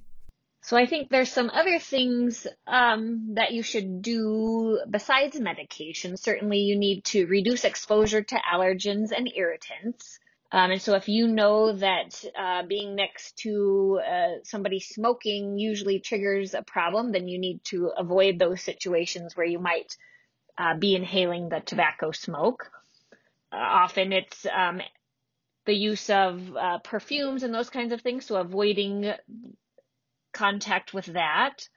So 0.62 0.76
I 0.76 0.86
think 0.86 1.10
there's 1.10 1.30
some 1.30 1.50
other 1.50 1.78
things 1.78 2.44
um, 2.66 3.34
that 3.34 3.52
you 3.52 3.62
should 3.62 4.02
do 4.02 4.80
besides 4.90 5.38
medication. 5.38 6.16
Certainly, 6.16 6.58
you 6.58 6.76
need 6.76 7.04
to 7.04 7.26
reduce 7.26 7.64
exposure 7.64 8.22
to 8.22 8.36
allergens 8.52 9.12
and 9.16 9.30
irritants. 9.36 10.18
Um, 10.52 10.70
and 10.70 10.80
so 10.80 10.94
if 10.94 11.08
you 11.08 11.26
know 11.26 11.72
that 11.72 12.24
uh, 12.38 12.62
being 12.66 12.94
next 12.94 13.36
to 13.38 14.00
uh, 14.08 14.28
somebody 14.44 14.78
smoking 14.78 15.58
usually 15.58 15.98
triggers 15.98 16.54
a 16.54 16.62
problem, 16.62 17.12
then 17.12 17.26
you 17.26 17.38
need 17.38 17.64
to 17.64 17.90
avoid 17.96 18.38
those 18.38 18.62
situations 18.62 19.36
where 19.36 19.46
you 19.46 19.58
might 19.58 19.96
uh, 20.56 20.76
be 20.76 20.94
inhaling 20.94 21.48
the 21.48 21.60
tobacco 21.60 22.12
smoke. 22.12 22.70
Uh, 23.52 23.56
often 23.56 24.12
it's 24.12 24.46
um, 24.46 24.80
the 25.66 25.74
use 25.74 26.08
of 26.10 26.56
uh, 26.56 26.78
perfumes 26.78 27.42
and 27.42 27.52
those 27.52 27.70
kinds 27.70 27.92
of 27.92 28.00
things, 28.00 28.24
so 28.24 28.36
avoiding 28.36 29.12
contact 30.32 30.94
with 30.94 31.06
that. 31.06 31.68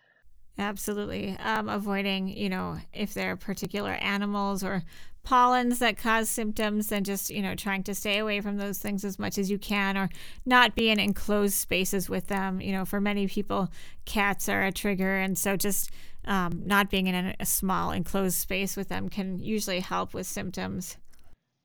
Absolutely. 0.60 1.38
Um, 1.38 1.70
avoiding, 1.70 2.28
you 2.28 2.50
know, 2.50 2.78
if 2.94 3.14
there 3.14 3.32
are 3.32 3.38
particular 3.38 3.92
animals 3.92 4.64
or 4.64 4.84
pollens 5.24 5.80
that 5.80 5.98
cause 5.98 6.30
symptoms, 6.30 6.92
and 6.92 7.06
just, 7.06 7.30
you 7.30 7.42
know, 7.42 7.56
trying 7.56 7.84
to 7.84 7.96
stay 7.96 8.18
away 8.18 8.42
from 8.42 8.58
those 8.58 8.80
things 8.80 9.04
as 9.04 9.20
much 9.20 9.38
as 9.38 9.52
you 9.52 9.58
can 9.58 9.98
or 9.98 10.10
not 10.46 10.76
be 10.76 10.90
in 10.90 11.00
enclosed 11.00 11.54
spaces 11.54 12.10
with 12.10 12.28
them. 12.28 12.62
You 12.62 12.72
know, 12.72 12.86
for 12.86 13.00
many 13.00 13.28
people, 13.28 13.70
cats 14.06 14.50
are 14.50 14.64
a 14.64 14.72
trigger. 14.72 15.18
And 15.18 15.38
so 15.38 15.56
just 15.56 15.92
um, 16.26 16.64
not 16.66 16.90
being 16.90 17.08
in 17.08 17.36
a, 17.40 17.46
small 17.46 17.92
enclosed 17.92 18.38
space 18.38 18.76
with 18.76 18.90
them 18.90 19.10
can 19.10 19.40
usually 19.40 19.80
help 19.80 20.14
with 20.14 20.28
symptoms. 20.28 20.98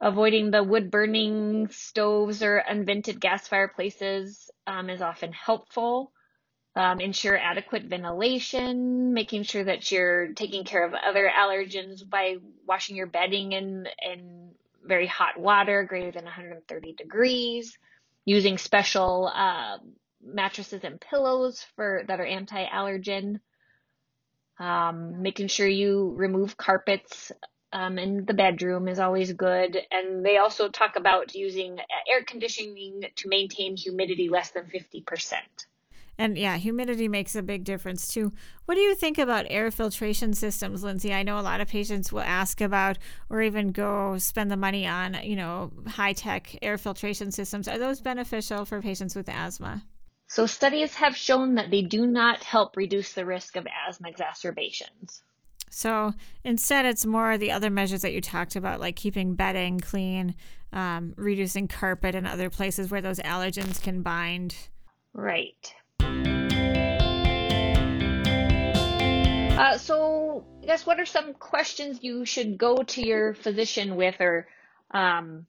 Avoiding 0.01 0.51
the 0.51 0.63
wood 0.63 0.91
burning 0.91 1.69
stoves 1.69 2.43
or 2.43 2.63
unvented 2.69 3.21
gas 3.21 3.49
fireplaces 3.49 4.51
um, 4.67 4.91
is 4.91 5.01
often 5.01 5.33
helpful 5.33 6.13
um, 6.77 7.01
ensure 7.01 7.39
adequate 7.39 7.85
ventilation, 7.85 9.13
making 9.13 9.45
sure 9.45 9.65
that 9.65 9.91
you're 9.93 10.33
taking 10.33 10.65
care 10.65 10.85
of 10.85 10.93
other 10.95 11.31
allergens 11.31 12.09
by 12.09 12.37
washing 12.67 12.97
your 12.97 13.07
bedding 13.07 13.53
in, 13.53 13.87
in 14.03 14.51
very 14.85 15.07
hot 15.07 15.39
water, 15.39 15.85
greater 15.85 16.11
than 16.11 16.25
130 16.25 16.93
degrees, 16.95 17.79
using 18.25 18.59
special 18.59 19.31
uh, 19.33 19.79
mattresses 20.23 20.83
and 20.83 21.01
pillows 21.01 21.65
for 21.77 22.03
that 22.09 22.19
are 22.19 22.27
anti-allergen, 22.27 23.39
um, 24.59 25.23
making 25.23 25.49
sure 25.49 25.69
you 25.69 26.13
remove 26.17 26.57
carpets 26.57 27.31
um, 27.73 27.99
in 27.99 28.25
the 28.25 28.35
bedroom 28.35 28.89
is 28.89 28.99
always 28.99 29.33
good. 29.33 29.79
And 29.91 30.25
they 30.25 30.39
also 30.39 30.69
talk 30.69 30.97
about 30.97 31.35
using 31.35 31.79
air 32.11 32.25
conditioning 32.25 33.03
to 33.15 33.29
maintain 33.29 33.77
humidity 33.77 34.29
less 34.29 34.51
than 34.51 34.65
50%. 34.65 35.35
And 36.19 36.39
yeah, 36.39 36.57
humidity 36.57 37.09
makes 37.09 37.35
a 37.35 37.43
big 37.43 37.65
difference 37.65 38.09
too. 38.09 38.33
What 38.67 38.77
do 38.77 38.81
you 38.81 38.95
think 38.95 39.19
about 39.19 39.47
air 39.51 39.71
filtration 39.71 40.33
systems, 40.33 40.85
Lindsay? 40.85 41.13
I 41.13 41.23
know 41.23 41.39
a 41.39 41.43
lot 41.43 41.61
of 41.61 41.69
patients 41.69 42.13
will 42.13 42.21
ask 42.21 42.61
about 42.61 42.99
or 43.29 43.43
even 43.43 43.73
go 43.73 44.17
spend 44.19 44.51
the 44.51 44.57
money 44.57 44.87
on, 44.87 45.19
you 45.23 45.37
know, 45.37 45.73
high 45.89 46.13
tech 46.13 46.57
air 46.63 46.79
filtration 46.79 47.33
systems. 47.33 47.67
Are 47.67 47.79
those 47.79 48.01
beneficial 48.01 48.65
for 48.65 48.81
patients 48.81 49.17
with 49.17 49.29
asthma? 49.29 49.85
So, 50.27 50.47
studies 50.47 50.95
have 50.95 51.17
shown 51.17 51.57
that 51.57 51.71
they 51.71 51.83
do 51.83 52.07
not 52.07 52.43
help 52.43 52.77
reduce 52.77 53.13
the 53.13 53.27
risk 53.27 53.57
of 53.57 53.67
asthma 53.87 54.09
exacerbations. 54.09 55.23
So, 55.71 56.15
instead, 56.45 56.87
it's 56.87 57.05
more 57.05 57.37
the 57.37 57.51
other 57.51 57.69
measures 57.69 58.03
that 58.03 58.13
you 58.13 58.21
talked 58.21 58.57
about, 58.57 58.81
like 58.81 58.97
keeping 58.97 59.35
bedding 59.35 59.81
clean, 59.81 60.37
um, 60.73 61.15
reducing 61.17 61.69
carpet 61.69 62.15
and 62.15 62.27
other 62.27 62.49
places 62.49 62.91
where 62.91 63.01
those 63.01 63.19
allergens 63.19 63.83
can 63.83 64.03
bind. 64.03 64.57
Right. 65.13 65.75
Uh, 69.57 69.79
so, 69.79 70.45
I 70.65 70.67
guess 70.67 70.85
what 70.85 70.99
are 70.99 71.07
some 71.07 71.33
questions 71.33 72.01
you 72.03 72.25
should 72.25 72.59
go 72.59 72.83
to 72.83 73.07
your 73.07 73.35
physician 73.35 73.95
with, 73.95 74.17
or 74.21 74.49
um, 74.91 75.47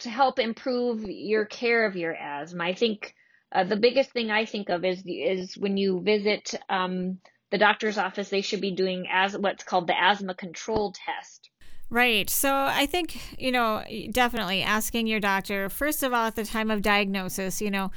to 0.00 0.10
help 0.10 0.38
improve 0.38 1.02
your 1.02 1.46
care 1.46 1.86
of 1.86 1.96
your 1.96 2.14
asthma? 2.14 2.64
I 2.64 2.74
think 2.74 3.14
uh, 3.52 3.64
the 3.64 3.76
biggest 3.76 4.10
thing 4.10 4.30
I 4.30 4.44
think 4.44 4.68
of 4.68 4.84
is 4.84 5.02
is 5.06 5.56
when 5.56 5.78
you 5.78 6.02
visit 6.02 6.54
um, 6.68 7.18
the 7.50 7.56
doctor's 7.56 7.96
office, 7.96 8.28
they 8.28 8.42
should 8.42 8.60
be 8.60 8.72
doing 8.72 9.06
as 9.10 9.38
what's 9.38 9.64
called 9.64 9.86
the 9.86 9.98
asthma 9.98 10.34
control 10.34 10.92
test. 10.92 11.48
Right. 11.88 12.28
So 12.28 12.52
I 12.52 12.84
think, 12.84 13.38
you 13.38 13.52
know, 13.52 13.82
definitely 14.10 14.62
asking 14.62 15.06
your 15.06 15.20
doctor, 15.20 15.70
first 15.70 16.02
of 16.02 16.12
all, 16.12 16.26
at 16.26 16.36
the 16.36 16.44
time 16.44 16.70
of 16.70 16.82
diagnosis, 16.82 17.62
you 17.62 17.70
know, 17.70 17.90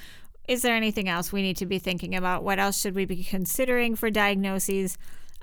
is 0.48 0.62
there 0.62 0.76
anything 0.76 1.10
else 1.10 1.34
we 1.34 1.42
need 1.42 1.58
to 1.58 1.66
be 1.66 1.80
thinking 1.80 2.16
about? 2.16 2.44
What 2.44 2.60
else 2.60 2.80
should 2.80 2.96
we 2.96 3.06
be 3.06 3.24
considering 3.24 3.96
for 3.96 4.10
diagnoses? 4.10 4.98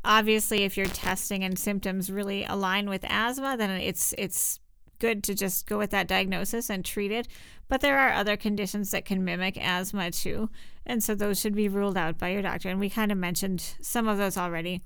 Obviously, 0.07 0.63
if 0.63 0.77
your 0.77 0.87
testing 0.87 1.43
and 1.43 1.59
symptoms 1.59 2.13
really 2.13 2.45
align 2.45 2.89
with 2.89 3.05
asthma, 3.09 3.57
then 3.57 3.71
it's 3.71 4.15
it's 4.17 4.61
good 5.01 5.25
to 5.25 5.35
just 5.35 5.67
go 5.67 5.77
with 5.77 5.91
that 5.91 6.07
diagnosis 6.07 6.71
and 6.71 6.85
treat 6.85 7.11
it. 7.11 7.27
But 7.69 7.81
there 7.81 7.99
are 7.99 8.13
other 8.13 8.37
conditions 8.37 8.93
that 8.93 9.05
can 9.05 9.25
mimic 9.25 9.59
asthma 9.59 10.13
too, 10.13 10.49
and 10.87 11.03
so 11.03 11.17
those 11.17 11.41
should 11.41 11.57
be 11.57 11.69
ruled 11.69 11.99
out 11.99 12.19
by 12.19 12.29
your 12.29 12.43
doctor. 12.43 12.69
And 12.69 12.79
we 12.79 12.89
kind 12.89 13.11
of 13.11 13.19
mentioned 13.19 13.75
some 13.83 14.07
of 14.07 14.17
those 14.17 14.37
already. 14.37 14.81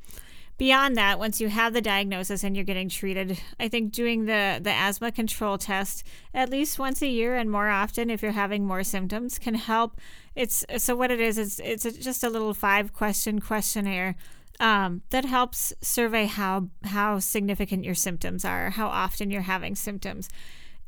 Beyond 0.57 0.97
that, 0.97 1.19
once 1.19 1.41
you 1.41 1.49
have 1.49 1.73
the 1.73 1.81
diagnosis 1.81 2.45
and 2.45 2.55
you're 2.55 2.67
getting 2.67 2.91
treated, 2.91 3.41
I 3.59 3.69
think 3.69 3.93
doing 3.93 4.27
the, 4.27 4.61
the 4.63 4.73
asthma 4.73 5.11
control 5.11 5.57
test 5.57 6.07
at 6.35 6.51
least 6.51 6.79
once 6.79 7.01
a 7.01 7.07
year 7.07 7.37
and 7.37 7.51
more 7.51 7.69
often 7.69 8.11
if 8.11 8.23
you're 8.23 8.33
having 8.33 8.67
more 8.67 8.85
symptoms 8.85 9.39
can 9.39 9.55
help. 9.55 9.99
It's 10.35 10.65
so 10.77 10.97
what 10.97 11.11
it 11.11 11.21
is 11.21 11.39
is 11.39 11.61
it's 11.65 11.85
just 11.85 12.23
a 12.23 12.29
little 12.29 12.53
five 12.53 12.93
question 12.93 13.41
questionnaire 13.41 14.17
um, 14.61 15.03
that 15.11 15.25
helps 15.25 15.73
survey 15.81 16.27
how 16.27 16.69
how 16.85 17.19
significant 17.19 17.83
your 17.83 17.95
symptoms 17.95 18.45
are, 18.45 18.71
how 18.71 18.87
often 18.87 19.31
you're 19.31 19.43
having 19.43 19.75
symptoms. 19.75 20.29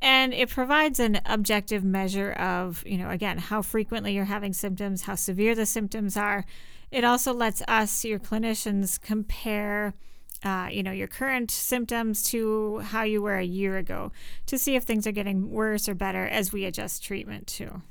And 0.01 0.35
it 0.35 0.51
provides 0.51 0.99
an 0.99 1.21
objective 1.27 1.85
measure 1.85 2.33
of, 2.33 2.83
you 2.85 2.99
know, 2.99 3.09
again, 3.09 3.39
how 3.39 3.63
frequently 3.63 4.13
you're 4.15 4.25
having 4.25 4.53
symptoms, 4.53 5.03
how 5.03 5.15
severe 5.15 5.55
the 5.55 5.65
symptoms 5.65 6.17
are. 6.17 6.45
It 6.91 7.05
also 7.05 7.33
lets 7.33 7.63
us, 7.69 8.05
your 8.05 8.19
clinicians, 8.19 9.01
compare, 9.01 9.95
uh, 10.43 10.69
you 10.73 10.83
know, 10.83 10.91
your 10.91 11.07
current 11.07 11.53
symptoms 11.53 12.25
to 12.25 12.81
how 12.81 13.05
you 13.05 13.23
were 13.23 13.39
a 13.39 13.45
year 13.45 13.79
ago 13.79 14.11
to 14.47 14.59
see 14.59 14.75
if 14.75 14.83
things 14.83 15.07
are 15.07 15.13
getting 15.13 15.51
worse 15.51 15.89
or 15.89 15.95
better 15.95 16.27
as 16.27 16.53
we 16.53 16.65
adjust 16.65 17.05
treatment 17.05 17.47
too. 17.47 17.83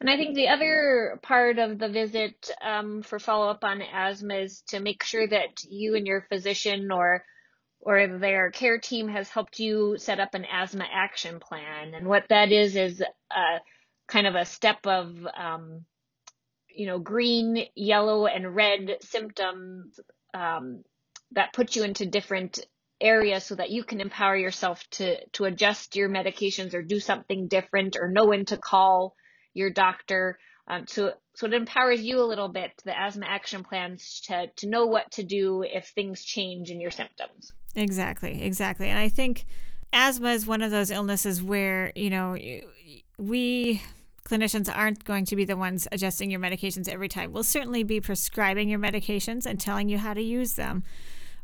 And 0.00 0.10
I 0.10 0.16
think 0.16 0.34
the 0.34 0.48
other 0.48 1.18
part 1.22 1.58
of 1.58 1.78
the 1.78 1.88
visit 1.88 2.50
um, 2.62 3.02
for 3.02 3.18
follow 3.18 3.48
up 3.48 3.64
on 3.64 3.80
asthma 3.80 4.34
is 4.34 4.62
to 4.68 4.80
make 4.80 5.02
sure 5.02 5.26
that 5.26 5.64
you 5.68 5.96
and 5.96 6.06
your 6.06 6.26
physician 6.28 6.90
or 6.90 7.24
or 7.80 8.18
their 8.18 8.50
care 8.50 8.78
team 8.78 9.08
has 9.08 9.28
helped 9.28 9.60
you 9.60 9.96
set 9.96 10.18
up 10.18 10.34
an 10.34 10.44
asthma 10.44 10.84
action 10.92 11.38
plan. 11.38 11.94
And 11.94 12.08
what 12.08 12.24
that 12.30 12.50
is 12.50 12.74
is 12.74 13.00
a 13.00 13.60
kind 14.08 14.26
of 14.26 14.34
a 14.34 14.44
step 14.44 14.86
of 14.86 15.26
um, 15.36 15.84
you 16.68 16.86
know 16.86 16.98
green, 16.98 17.66
yellow, 17.74 18.26
and 18.26 18.54
red 18.54 18.98
symptoms 19.00 19.98
um, 20.34 20.84
that 21.32 21.54
put 21.54 21.74
you 21.74 21.84
into 21.84 22.04
different 22.06 22.58
areas 23.00 23.44
so 23.44 23.54
that 23.54 23.70
you 23.70 23.82
can 23.84 24.00
empower 24.00 24.36
yourself 24.36 24.82
to 24.90 25.24
to 25.28 25.44
adjust 25.44 25.96
your 25.96 26.08
medications 26.08 26.74
or 26.74 26.82
do 26.82 27.00
something 27.00 27.48
different 27.48 27.96
or 27.98 28.10
know 28.10 28.26
when 28.26 28.44
to 28.44 28.56
call 28.56 29.14
your 29.56 29.70
doctor. 29.70 30.38
Um, 30.68 30.86
so 30.86 31.12
so 31.34 31.46
it 31.46 31.54
empowers 31.54 32.02
you 32.02 32.20
a 32.20 32.26
little 32.26 32.48
bit 32.48 32.72
the 32.84 32.98
asthma 32.98 33.26
action 33.26 33.62
plans 33.62 34.20
to 34.26 34.48
to 34.56 34.68
know 34.68 34.86
what 34.86 35.10
to 35.12 35.22
do 35.22 35.62
if 35.62 35.88
things 35.88 36.24
change 36.24 36.70
in 36.70 36.80
your 36.80 36.90
symptoms. 36.90 37.52
Exactly, 37.74 38.42
exactly. 38.42 38.88
And 38.88 38.98
I 38.98 39.08
think 39.08 39.46
asthma 39.92 40.30
is 40.30 40.46
one 40.46 40.62
of 40.62 40.70
those 40.70 40.90
illnesses 40.90 41.42
where, 41.42 41.92
you 41.94 42.10
know, 42.10 42.36
we 43.18 43.82
clinicians 44.26 44.68
aren't 44.74 45.04
going 45.04 45.24
to 45.24 45.36
be 45.36 45.44
the 45.44 45.56
ones 45.56 45.86
adjusting 45.92 46.30
your 46.30 46.40
medications 46.40 46.88
every 46.88 47.08
time. 47.08 47.32
We'll 47.32 47.44
certainly 47.44 47.84
be 47.84 48.00
prescribing 48.00 48.68
your 48.68 48.80
medications 48.80 49.46
and 49.46 49.60
telling 49.60 49.88
you 49.88 49.98
how 49.98 50.14
to 50.14 50.22
use 50.22 50.54
them. 50.54 50.82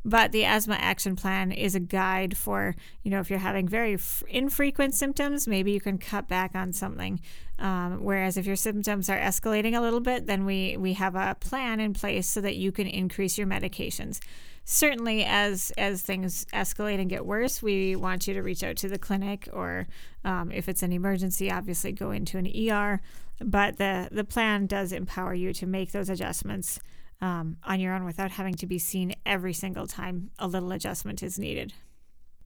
But 0.04 0.32
the 0.32 0.44
asthma 0.44 0.74
action 0.74 1.14
plan 1.14 1.52
is 1.52 1.74
a 1.74 1.80
guide 1.80 2.36
for, 2.36 2.74
you 3.02 3.10
know, 3.10 3.20
if 3.20 3.30
you're 3.30 3.38
having 3.38 3.68
very 3.68 3.94
f- 3.94 4.22
infrequent 4.28 4.94
symptoms, 4.94 5.46
maybe 5.46 5.70
you 5.72 5.80
can 5.80 5.98
cut 5.98 6.28
back 6.28 6.54
on 6.54 6.72
something. 6.72 7.20
Um, 7.58 8.02
whereas 8.02 8.36
if 8.36 8.44
your 8.44 8.56
symptoms 8.56 9.08
are 9.08 9.18
escalating 9.18 9.76
a 9.76 9.80
little 9.80 10.00
bit, 10.00 10.26
then 10.26 10.44
we, 10.44 10.76
we 10.76 10.94
have 10.94 11.14
a 11.14 11.36
plan 11.38 11.78
in 11.78 11.94
place 11.94 12.26
so 12.26 12.40
that 12.40 12.56
you 12.56 12.72
can 12.72 12.88
increase 12.88 13.38
your 13.38 13.46
medications 13.46 14.18
certainly 14.64 15.24
as 15.24 15.72
as 15.76 16.02
things 16.02 16.46
escalate 16.52 17.00
and 17.00 17.10
get 17.10 17.26
worse, 17.26 17.62
we 17.62 17.96
want 17.96 18.26
you 18.26 18.34
to 18.34 18.42
reach 18.42 18.62
out 18.62 18.76
to 18.76 18.88
the 18.88 18.98
clinic 18.98 19.48
or 19.52 19.86
um, 20.24 20.50
if 20.52 20.68
it's 20.68 20.82
an 20.82 20.92
emergency, 20.92 21.50
obviously 21.50 21.92
go 21.92 22.10
into 22.10 22.38
an 22.38 22.46
ER. 22.46 23.00
But 23.40 23.78
the 23.78 24.08
the 24.10 24.24
plan 24.24 24.66
does 24.66 24.92
empower 24.92 25.34
you 25.34 25.52
to 25.54 25.66
make 25.66 25.92
those 25.92 26.08
adjustments 26.08 26.78
um, 27.22 27.56
on 27.64 27.80
your 27.80 27.94
own 27.94 28.04
without 28.04 28.32
having 28.32 28.54
to 28.54 28.66
be 28.66 28.78
seen 28.78 29.14
every 29.24 29.54
single 29.54 29.86
time 29.86 30.30
a 30.38 30.48
little 30.48 30.72
adjustment 30.72 31.22
is 31.22 31.38
needed. 31.38 31.72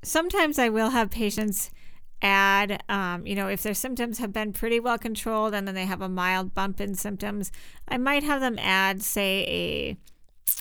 Sometimes 0.04 0.58
I 0.58 0.68
will 0.68 0.90
have 0.90 1.10
patients 1.10 1.70
add, 2.22 2.82
um, 2.88 3.26
you 3.26 3.34
know, 3.34 3.48
if 3.48 3.62
their 3.62 3.74
symptoms 3.74 4.18
have 4.18 4.32
been 4.32 4.52
pretty 4.52 4.78
well 4.78 4.98
controlled 4.98 5.54
and 5.54 5.66
then 5.66 5.74
they 5.74 5.86
have 5.86 6.02
a 6.02 6.08
mild 6.08 6.54
bump 6.54 6.80
in 6.80 6.94
symptoms, 6.94 7.50
I 7.88 7.96
might 7.96 8.22
have 8.22 8.40
them 8.40 8.58
add, 8.60 9.02
say, 9.02 9.44
a 9.48 9.96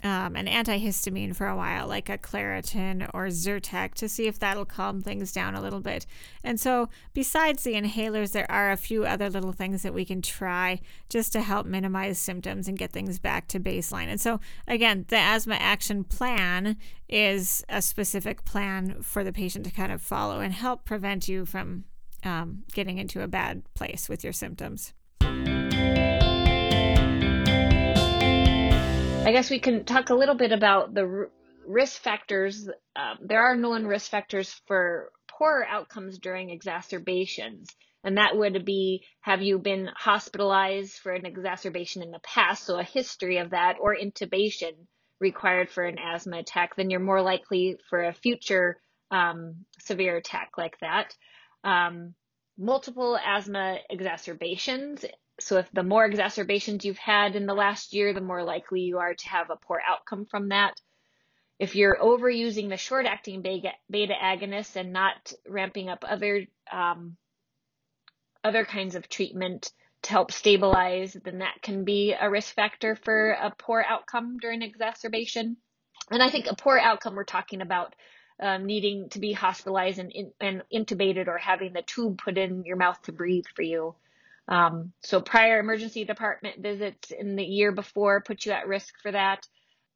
um, 0.03 0.35
an 0.35 0.45
antihistamine 0.45 1.35
for 1.35 1.47
a 1.47 1.55
while, 1.55 1.87
like 1.87 2.09
a 2.09 2.17
Claritin 2.17 3.09
or 3.13 3.27
Zyrtec, 3.27 3.93
to 3.95 4.09
see 4.09 4.27
if 4.27 4.37
that'll 4.37 4.65
calm 4.65 5.01
things 5.01 5.31
down 5.31 5.55
a 5.55 5.61
little 5.61 5.79
bit. 5.79 6.05
And 6.43 6.59
so, 6.59 6.89
besides 7.13 7.63
the 7.63 7.73
inhalers, 7.73 8.33
there 8.33 8.49
are 8.51 8.71
a 8.71 8.77
few 8.77 9.05
other 9.05 9.29
little 9.29 9.53
things 9.53 9.83
that 9.83 9.93
we 9.93 10.03
can 10.03 10.21
try 10.21 10.81
just 11.09 11.31
to 11.33 11.41
help 11.41 11.65
minimize 11.65 12.19
symptoms 12.19 12.67
and 12.67 12.77
get 12.77 12.91
things 12.91 13.19
back 13.19 13.47
to 13.47 13.59
baseline. 13.59 14.07
And 14.07 14.19
so, 14.19 14.39
again, 14.67 15.05
the 15.07 15.17
asthma 15.17 15.55
action 15.55 16.03
plan 16.03 16.77
is 17.07 17.63
a 17.69 17.81
specific 17.81 18.43
plan 18.43 19.01
for 19.01 19.23
the 19.23 19.33
patient 19.33 19.65
to 19.65 19.71
kind 19.71 19.91
of 19.91 20.01
follow 20.01 20.39
and 20.39 20.53
help 20.53 20.83
prevent 20.83 21.27
you 21.29 21.45
from 21.45 21.85
um, 22.23 22.63
getting 22.73 22.97
into 22.97 23.21
a 23.21 23.27
bad 23.27 23.63
place 23.73 24.09
with 24.09 24.23
your 24.23 24.33
symptoms. 24.33 24.93
I 29.25 29.31
guess 29.31 29.49
we 29.49 29.59
can 29.59 29.85
talk 29.85 30.11
a 30.11 30.15
little 30.15 30.35
bit 30.35 30.51
about 30.51 30.93
the 30.93 31.31
risk 31.67 31.99
factors. 31.99 32.69
Um, 32.95 33.17
there 33.21 33.41
are 33.41 33.55
known 33.55 33.85
risk 33.85 34.11
factors 34.11 34.53
for 34.67 35.11
poor 35.27 35.65
outcomes 35.67 36.19
during 36.19 36.51
exacerbations. 36.51 37.69
And 38.03 38.17
that 38.17 38.37
would 38.37 38.65
be 38.65 39.03
have 39.21 39.41
you 39.41 39.57
been 39.57 39.89
hospitalized 39.97 40.93
for 40.99 41.11
an 41.11 41.25
exacerbation 41.25 42.03
in 42.03 42.11
the 42.11 42.19
past, 42.19 42.65
so 42.65 42.77
a 42.77 42.83
history 42.83 43.37
of 43.37 43.49
that, 43.49 43.77
or 43.81 43.95
intubation 43.95 44.73
required 45.19 45.71
for 45.71 45.83
an 45.83 45.97
asthma 45.97 46.37
attack, 46.37 46.75
then 46.75 46.91
you're 46.91 46.99
more 46.99 47.23
likely 47.23 47.77
for 47.89 48.03
a 48.03 48.13
future 48.13 48.77
um, 49.09 49.65
severe 49.79 50.17
attack 50.17 50.51
like 50.55 50.77
that. 50.81 51.15
Um, 51.63 52.13
multiple 52.59 53.17
asthma 53.17 53.79
exacerbations 53.89 55.03
so 55.39 55.57
if 55.57 55.69
the 55.71 55.83
more 55.83 56.05
exacerbations 56.05 56.85
you've 56.85 56.97
had 56.97 57.35
in 57.35 57.45
the 57.45 57.53
last 57.53 57.93
year, 57.93 58.13
the 58.13 58.21
more 58.21 58.43
likely 58.43 58.81
you 58.81 58.99
are 58.99 59.13
to 59.13 59.29
have 59.29 59.49
a 59.49 59.57
poor 59.57 59.81
outcome 59.85 60.25
from 60.25 60.49
that. 60.49 60.79
If 61.59 61.75
you're 61.75 61.97
overusing 61.97 62.69
the 62.69 62.77
short 62.77 63.05
acting 63.05 63.41
beta, 63.41 63.71
agonists 63.91 64.75
and 64.75 64.93
not 64.93 65.33
ramping 65.47 65.89
up 65.89 66.03
other 66.07 66.45
um, 66.71 67.17
other 68.43 68.65
kinds 68.65 68.95
of 68.95 69.09
treatment 69.09 69.71
to 70.03 70.11
help 70.11 70.31
stabilize, 70.31 71.17
then 71.23 71.39
that 71.39 71.61
can 71.61 71.83
be 71.83 72.13
a 72.13 72.29
risk 72.29 72.53
factor 72.53 72.95
for 72.95 73.31
a 73.31 73.51
poor 73.57 73.83
outcome 73.87 74.37
during 74.37 74.61
exacerbation. 74.61 75.57
And 76.11 76.21
I 76.21 76.29
think 76.29 76.45
a 76.45 76.55
poor 76.55 76.77
outcome 76.77 77.15
we're 77.15 77.23
talking 77.23 77.61
about 77.61 77.95
um, 78.39 78.65
needing 78.65 79.09
to 79.09 79.19
be 79.19 79.33
hospitalized 79.33 79.97
and, 79.97 80.13
and 80.39 80.61
intubated 80.71 81.27
or 81.27 81.37
having 81.37 81.73
the 81.73 81.81
tube 81.81 82.19
put 82.19 82.37
in 82.37 82.65
your 82.65 82.77
mouth 82.77 83.01
to 83.03 83.11
breathe 83.11 83.45
for 83.55 83.63
you. 83.63 83.95
Um, 84.47 84.93
so 85.01 85.21
prior 85.21 85.59
emergency 85.59 86.05
department 86.05 86.61
visits 86.61 87.11
in 87.11 87.35
the 87.35 87.43
year 87.43 87.71
before 87.71 88.21
put 88.21 88.45
you 88.45 88.51
at 88.51 88.67
risk 88.67 88.93
for 89.01 89.11
that. 89.11 89.47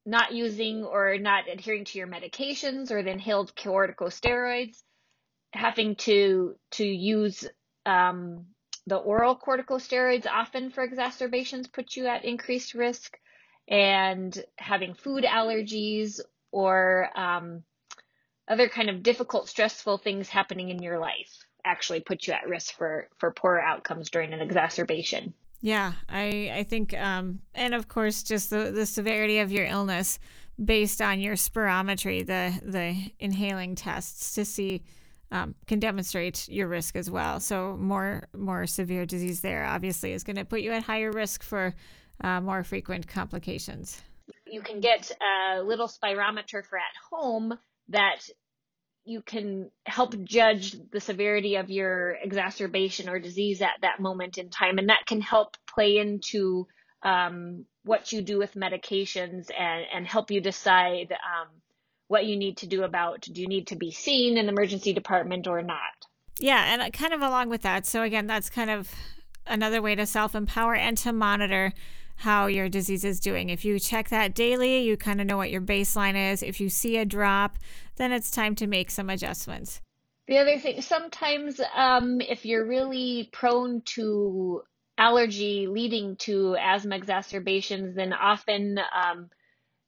Not 0.05 0.33
using 0.33 0.83
or 0.83 1.17
not 1.19 1.47
adhering 1.51 1.85
to 1.85 1.97
your 1.99 2.07
medications 2.07 2.89
or 2.89 3.03
the 3.03 3.12
inhaled 3.12 3.53
corticosteroids, 3.55 4.81
having 5.53 5.95
to 5.97 6.55
to 6.71 6.85
use 6.85 7.45
um, 7.85 8.45
the 8.88 8.95
oral 8.95 9.38
corticosteroids 9.38 10.25
often 10.25 10.71
for 10.71 10.83
exacerbations 10.83 11.67
put 11.67 11.95
you 11.95 12.07
at 12.07 12.25
increased 12.25 12.73
risk, 12.73 13.17
and 13.67 14.43
having 14.57 14.95
food 14.95 15.25
allergies 15.25 16.21
or 16.51 17.09
um, 17.15 17.63
other 18.47 18.67
kind 18.67 18.89
of 18.89 19.03
difficult, 19.03 19.47
stressful 19.47 19.99
things 19.99 20.27
happening 20.27 20.69
in 20.69 20.81
your 20.81 20.97
life 20.97 21.45
actually 21.65 21.99
put 21.99 22.27
you 22.27 22.33
at 22.33 22.47
risk 22.47 22.75
for 22.75 23.07
for 23.17 23.31
poorer 23.31 23.61
outcomes 23.61 24.09
during 24.09 24.33
an 24.33 24.41
exacerbation. 24.41 25.33
Yeah, 25.61 25.93
I 26.07 26.51
I 26.53 26.63
think 26.63 26.93
um 26.93 27.41
and 27.53 27.73
of 27.73 27.87
course 27.87 28.23
just 28.23 28.49
the 28.49 28.71
the 28.71 28.85
severity 28.85 29.39
of 29.39 29.51
your 29.51 29.65
illness 29.65 30.19
based 30.63 31.01
on 31.01 31.19
your 31.19 31.35
spirometry, 31.35 32.25
the 32.25 32.59
the 32.63 33.11
inhaling 33.19 33.75
tests 33.75 34.35
to 34.35 34.45
see 34.45 34.83
um, 35.31 35.53
can 35.67 35.79
demonstrate 35.79 36.47
your 36.49 36.67
risk 36.67 36.95
as 36.95 37.09
well. 37.09 37.39
So 37.39 37.77
more 37.77 38.27
more 38.35 38.65
severe 38.65 39.05
disease 39.05 39.41
there 39.41 39.65
obviously 39.65 40.13
is 40.13 40.23
going 40.23 40.37
to 40.37 40.45
put 40.45 40.61
you 40.61 40.71
at 40.71 40.83
higher 40.83 41.11
risk 41.11 41.43
for 41.43 41.75
uh, 42.21 42.41
more 42.41 42.63
frequent 42.63 43.07
complications. 43.07 44.01
You 44.45 44.61
can 44.61 44.79
get 44.79 45.11
a 45.21 45.61
little 45.61 45.87
spirometer 45.87 46.65
for 46.65 46.77
at 46.77 46.95
home 47.09 47.57
that 47.89 48.21
you 49.09 49.21
can 49.23 49.71
help 49.85 50.15
judge 50.23 50.75
the 50.91 50.99
severity 50.99 51.55
of 51.55 51.71
your 51.71 52.11
exacerbation 52.21 53.09
or 53.09 53.17
disease 53.17 53.61
at 53.61 53.81
that 53.81 53.99
moment 53.99 54.37
in 54.37 54.49
time. 54.49 54.77
And 54.77 54.89
that 54.89 55.07
can 55.07 55.19
help 55.19 55.57
play 55.67 55.97
into 55.97 56.67
um, 57.01 57.65
what 57.83 58.11
you 58.11 58.21
do 58.21 58.37
with 58.37 58.53
medications 58.53 59.49
and, 59.57 59.85
and 59.91 60.05
help 60.05 60.29
you 60.29 60.41
decide 60.41 61.11
um, 61.11 61.47
what 62.07 62.25
you 62.27 62.37
need 62.37 62.57
to 62.57 62.67
do 62.67 62.83
about 62.83 63.21
do 63.21 63.41
you 63.41 63.47
need 63.47 63.67
to 63.67 63.75
be 63.75 63.91
seen 63.91 64.37
in 64.37 64.45
the 64.45 64.51
emergency 64.51 64.93
department 64.93 65.47
or 65.47 65.63
not. 65.63 65.79
Yeah, 66.39 66.63
and 66.73 66.93
kind 66.93 67.13
of 67.13 67.21
along 67.21 67.49
with 67.49 67.63
that. 67.63 67.87
So, 67.87 68.03
again, 68.03 68.27
that's 68.27 68.49
kind 68.49 68.69
of 68.69 68.93
another 69.47 69.81
way 69.81 69.95
to 69.95 70.05
self 70.05 70.35
empower 70.35 70.75
and 70.75 70.97
to 70.99 71.11
monitor 71.11 71.73
how 72.19 72.47
your 72.47 72.67
disease 72.67 73.05
is 73.05 73.19
doing. 73.19 73.49
If 73.49 73.63
you 73.63 73.79
check 73.79 74.10
that 74.10 74.36
daily, 74.36 74.84
you 74.84 74.97
kind 74.97 75.21
of 75.21 75.27
know 75.27 75.38
what 75.38 75.51
your 75.51 75.62
baseline 75.62 76.34
is. 76.34 76.43
If 76.43 76.60
you 76.60 76.69
see 76.69 76.97
a 76.97 77.05
drop, 77.05 77.58
then 77.95 78.12
it's 78.12 78.29
time 78.29 78.55
to 78.55 78.67
make 78.67 78.91
some 78.91 79.10
adjustments. 79.10 79.79
The 80.27 80.38
other 80.38 80.60
thing, 80.60 80.82
sometimes 80.82 81.62
um, 81.73 82.19
if 82.19 82.45
you're 82.45 82.67
really 82.67 83.29
prone 83.32 83.82
to 83.95 84.63
allergy 84.97 85.67
leading 85.67 86.17
to 86.17 86.58
asthma 86.58 86.97
exacerbations, 86.97 87.95
then 87.95 88.12
often 88.12 88.79
um, 88.79 89.29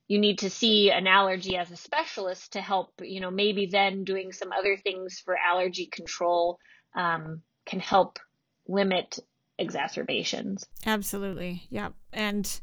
you 0.07 0.17
need 0.17 0.39
to 0.39 0.49
see 0.49 0.89
an 0.89 1.07
allergy 1.07 1.57
as 1.57 1.69
a 1.69 1.75
specialist 1.75 2.53
to 2.53 2.61
help, 2.61 2.93
you 3.01 3.19
know, 3.19 3.29
maybe 3.29 3.65
then 3.65 4.05
doing 4.05 4.31
some 4.31 4.53
other 4.53 4.77
things 4.77 5.21
for 5.23 5.35
allergy 5.37 5.87
control 5.91 6.59
um, 6.95 7.41
can 7.65 7.81
help 7.81 8.19
limit 8.67 9.19
exacerbations. 9.61 10.65
Absolutely. 10.85 11.63
Yep. 11.69 11.93
And 12.11 12.61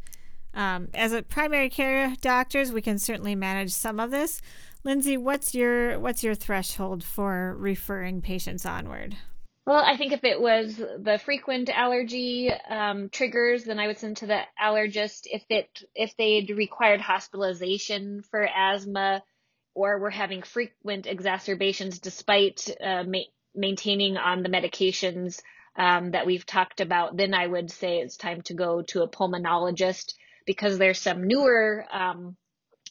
um, 0.54 0.88
as 0.94 1.12
a 1.12 1.22
primary 1.22 1.70
care 1.70 2.14
doctors, 2.20 2.72
we 2.72 2.82
can 2.82 2.98
certainly 2.98 3.34
manage 3.34 3.70
some 3.70 4.00
of 4.00 4.10
this. 4.10 4.40
Lindsay, 4.84 5.16
what's 5.16 5.54
your 5.54 5.98
what's 5.98 6.22
your 6.22 6.34
threshold 6.34 7.02
for 7.02 7.54
referring 7.58 8.22
patients 8.22 8.64
onward? 8.64 9.16
Well, 9.66 9.84
I 9.84 9.98
think 9.98 10.12
if 10.12 10.24
it 10.24 10.40
was 10.40 10.76
the 10.76 11.20
frequent 11.22 11.68
allergy 11.68 12.50
um, 12.50 13.10
triggers, 13.10 13.64
then 13.64 13.78
I 13.78 13.86
would 13.86 13.98
send 13.98 14.16
to 14.18 14.26
the 14.26 14.40
allergist. 14.60 15.26
If 15.26 15.44
it 15.50 15.82
if 15.94 16.16
they'd 16.16 16.50
required 16.50 17.00
hospitalization 17.00 18.22
for 18.30 18.48
asthma, 18.48 19.22
or 19.74 20.00
we're 20.00 20.10
having 20.10 20.42
frequent 20.42 21.06
exacerbations 21.06 21.98
despite 21.98 22.68
uh, 22.82 23.04
ma- 23.06 23.30
maintaining 23.54 24.16
on 24.16 24.42
the 24.42 24.48
medications 24.48 25.42
um, 25.78 26.10
that 26.10 26.26
we've 26.26 26.44
talked 26.44 26.80
about, 26.80 27.16
then 27.16 27.32
I 27.32 27.46
would 27.46 27.70
say 27.70 27.98
it's 27.98 28.16
time 28.16 28.42
to 28.42 28.54
go 28.54 28.82
to 28.82 29.02
a 29.02 29.08
pulmonologist 29.08 30.14
because 30.44 30.78
there's 30.78 30.98
some 30.98 31.26
newer 31.26 31.84
um, 31.92 32.36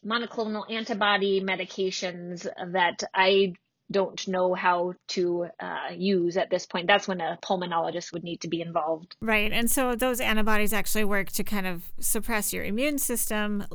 monoclonal 0.06 0.72
antibody 0.72 1.42
medications 1.42 2.48
that 2.72 3.04
I 3.14 3.54
don't 3.92 4.28
know 4.28 4.54
how 4.54 4.94
to 5.10 5.48
uh, 5.60 5.90
use 5.96 6.38
at 6.38 6.50
this 6.50 6.66
point. 6.66 6.88
That's 6.88 7.08
when 7.08 7.22
a 7.22 7.38
pulmonologist 7.42 8.14
would 8.14 8.24
need 8.24 8.42
to 8.42 8.48
be 8.48 8.62
involved. 8.62 9.16
Right. 9.22 9.52
And 9.52 9.72
so 9.72 9.96
those 9.96 10.20
antibodies 10.20 10.74
actually 10.74 11.06
work 11.06 11.32
to 11.32 11.44
kind 11.44 11.68
of 11.68 11.84
suppress 12.00 12.54
your 12.54 12.66
immune 12.66 12.98
system, 12.98 13.66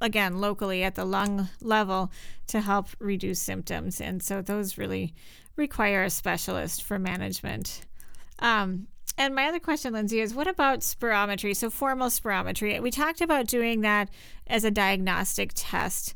again, 0.00 0.38
locally 0.38 0.82
at 0.82 0.94
the 0.94 1.04
lung 1.04 1.48
level 1.60 2.12
to 2.48 2.60
help 2.60 2.88
reduce 2.98 3.40
symptoms. 3.40 4.00
And 4.00 4.22
so 4.22 4.42
those 4.42 4.76
really 4.76 5.14
require 5.56 6.02
a 6.02 6.10
specialist 6.10 6.82
for 6.82 6.98
management. 6.98 7.86
Um, 8.38 8.88
and 9.16 9.34
my 9.34 9.46
other 9.46 9.60
question, 9.60 9.92
Lindsay, 9.92 10.20
is 10.20 10.34
what 10.34 10.48
about 10.48 10.80
spirometry? 10.80 11.54
So, 11.54 11.70
formal 11.70 12.08
spirometry. 12.08 12.80
We 12.82 12.90
talked 12.90 13.20
about 13.20 13.46
doing 13.46 13.82
that 13.82 14.10
as 14.46 14.64
a 14.64 14.70
diagnostic 14.70 15.52
test. 15.54 16.14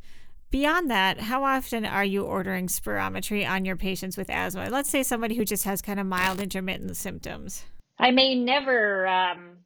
Beyond 0.51 0.91
that, 0.91 1.21
how 1.21 1.45
often 1.45 1.85
are 1.85 2.05
you 2.05 2.25
ordering 2.25 2.69
spirometry 2.69 3.49
on 3.49 3.65
your 3.65 3.77
patients 3.77 4.17
with 4.17 4.31
asthma? 4.31 4.69
Let's 4.71 4.89
say 4.89 5.03
somebody 5.03 5.35
who 5.35 5.45
just 5.45 5.65
has 5.65 5.83
kind 5.83 6.01
of 6.01 6.07
mild 6.07 6.41
intermittent 6.41 6.97
symptoms. 6.97 7.65
I 7.99 8.13
may 8.13 8.35
never 8.35 9.07
um, 9.07 9.59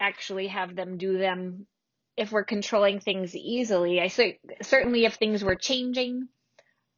actually 0.00 0.48
have 0.48 0.74
them 0.74 0.96
do 0.96 1.18
them 1.18 1.66
if 2.16 2.32
we're 2.32 2.44
controlling 2.44 2.98
things 3.00 3.36
easily. 3.36 4.00
I 4.00 4.08
cer- 4.08 4.38
certainly, 4.62 5.04
if 5.04 5.14
things 5.14 5.44
were 5.44 5.54
changing 5.54 6.28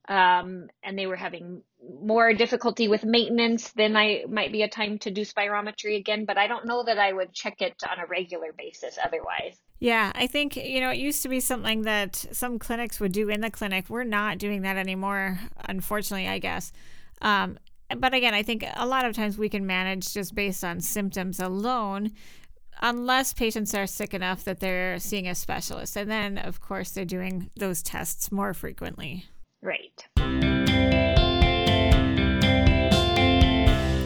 um, 0.09 0.69
and 0.83 0.99
they 0.99 1.07
were 1.07 1.17
having 1.17 1.63
more 2.03 2.33
difficulty 2.33 2.89
with 2.89 3.05
maintenance, 3.05 3.73
then 3.73 3.97
I 3.97 4.25
might 4.29 4.53
be 4.53 4.63
a 4.63 4.69
time 4.69 4.99
to 5.01 5.11
do 5.11 5.23
spirometry 5.23 5.97
again. 5.97 6.25
But 6.25 6.39
I 6.39 6.47
don't 6.47 6.67
know 6.67 6.83
that 6.85 6.99
I 6.99 7.13
would 7.13 7.33
check 7.33 7.61
it 7.61 7.75
on 7.91 7.99
a 7.99 8.07
regular 8.07 8.53
basis 8.57 8.99
otherwise. 9.03 9.59
Yeah, 9.81 10.13
I 10.15 10.27
think, 10.27 10.57
you 10.57 10.81
know, 10.81 10.91
it 10.91 10.99
used 10.99 11.23
to 11.23 11.29
be 11.29 11.41
something 11.41 11.83
that 11.83 12.17
some 12.33 12.59
clinics 12.59 13.01
would 13.01 13.13
do 13.13 13.29
in 13.29 13.41
the 13.43 13.51
clinic. 13.51 13.91
We're 13.91 14.05
not 14.05 14.39
doing 14.39 14.63
that 14.63 14.77
anymore, 14.77 15.39
unfortunately, 15.69 16.29
I 16.29 16.39
guess. 16.39 16.73
Um, 17.21 17.59
but 17.95 18.15
again, 18.15 18.33
I 18.33 18.43
think 18.43 18.65
a 18.77 18.87
lot 18.87 19.05
of 19.05 19.15
times 19.15 19.37
we 19.37 19.51
can 19.51 19.67
manage 19.67 20.15
just 20.15 20.35
based 20.35 20.65
on 20.65 20.81
symptoms 20.81 21.39
alone, 21.39 22.13
unless 22.81 23.35
patients 23.35 23.75
are 23.75 23.87
sick 23.87 24.15
enough 24.15 24.45
that 24.45 24.61
they're 24.61 24.99
seeing 24.99 25.29
a 25.29 25.35
specialist. 25.35 25.97
And 25.97 26.11
then, 26.11 26.39
of 26.39 26.61
course, 26.61 26.93
they're 26.93 27.05
doing 27.05 27.51
those 27.57 27.83
tests 27.83 28.33
more 28.33 28.55
frequently. 28.55 29.27
Right. 29.65 30.07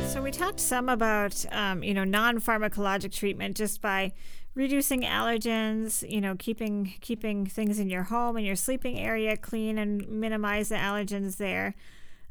So 0.09 0.23
we 0.23 0.31
talked 0.31 0.61
some 0.61 0.89
about, 0.89 1.45
um, 1.51 1.83
you 1.83 1.95
know, 1.95 2.05
non-pharmacologic 2.05 3.13
treatment 3.13 3.57
just 3.57 3.83
by 3.83 4.13
reducing 4.55 5.03
allergens, 5.03 6.09
you 6.09 6.21
know, 6.21 6.37
keeping 6.39 6.95
keeping 7.01 7.45
things 7.45 7.81
in 7.81 7.91
your 7.91 8.05
home 8.05 8.37
and 8.37 8.47
your 8.47 8.55
sleeping 8.55 9.01
area 9.01 9.37
clean 9.37 9.79
and 9.79 10.09
minimize 10.09 10.69
the 10.69 10.77
allergens 10.77 11.39
there. 11.39 11.75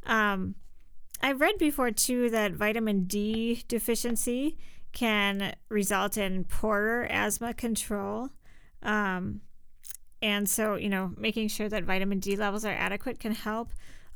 Um, 0.05 0.55
I've 1.21 1.41
read 1.41 1.57
before 1.57 1.91
too 1.91 2.29
that 2.29 2.53
vitamin 2.53 3.07
D 3.07 3.61
deficiency 3.67 4.57
can 4.93 5.53
result 5.67 6.17
in 6.17 6.45
poorer 6.45 7.05
asthma 7.11 7.53
control. 7.53 8.29
Um, 8.81 9.41
and 10.21 10.49
so, 10.49 10.75
you 10.75 10.89
know, 10.89 11.13
making 11.17 11.47
sure 11.49 11.69
that 11.69 11.83
vitamin 11.83 12.19
D 12.19 12.35
levels 12.35 12.65
are 12.65 12.73
adequate 12.73 13.19
can 13.19 13.33
help. 13.33 13.69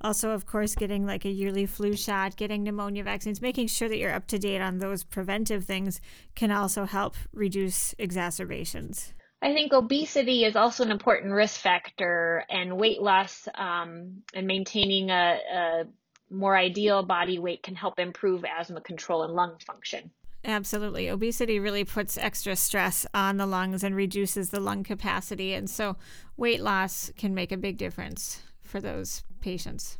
Also, 0.03 0.31
of 0.31 0.47
course, 0.47 0.73
getting 0.73 1.05
like 1.05 1.25
a 1.25 1.29
yearly 1.29 1.67
flu 1.67 1.95
shot, 1.95 2.35
getting 2.35 2.63
pneumonia 2.63 3.03
vaccines, 3.03 3.39
making 3.39 3.67
sure 3.67 3.87
that 3.87 3.97
you're 3.97 4.13
up 4.13 4.25
to 4.27 4.39
date 4.39 4.59
on 4.59 4.79
those 4.79 5.03
preventive 5.03 5.65
things 5.65 6.01
can 6.33 6.51
also 6.51 6.85
help 6.85 7.15
reduce 7.33 7.93
exacerbations. 7.99 9.13
I 9.43 9.53
think 9.53 9.73
obesity 9.73 10.43
is 10.43 10.55
also 10.55 10.83
an 10.83 10.91
important 10.91 11.33
risk 11.33 11.59
factor, 11.59 12.45
and 12.49 12.77
weight 12.77 13.01
loss 13.01 13.47
um, 13.55 14.21
and 14.33 14.47
maintaining 14.47 15.09
a, 15.09 15.39
a 15.53 15.83
more 16.29 16.55
ideal 16.55 17.03
body 17.03 17.39
weight 17.39 17.61
can 17.61 17.75
help 17.75 17.99
improve 17.99 18.43
asthma 18.45 18.81
control 18.81 19.23
and 19.23 19.33
lung 19.33 19.57
function. 19.65 20.11
Absolutely. 20.43 21.07
Obesity 21.07 21.59
really 21.59 21.83
puts 21.83 22.17
extra 22.17 22.55
stress 22.55 23.05
on 23.13 23.37
the 23.37 23.45
lungs 23.45 23.83
and 23.83 23.95
reduces 23.95 24.49
the 24.49 24.59
lung 24.59 24.83
capacity. 24.83 25.53
And 25.53 25.69
so 25.69 25.97
weight 26.35 26.61
loss 26.61 27.11
can 27.15 27.35
make 27.35 27.51
a 27.51 27.57
big 27.57 27.77
difference 27.77 28.41
for 28.61 28.81
those 28.81 29.23
patients. 29.39 29.99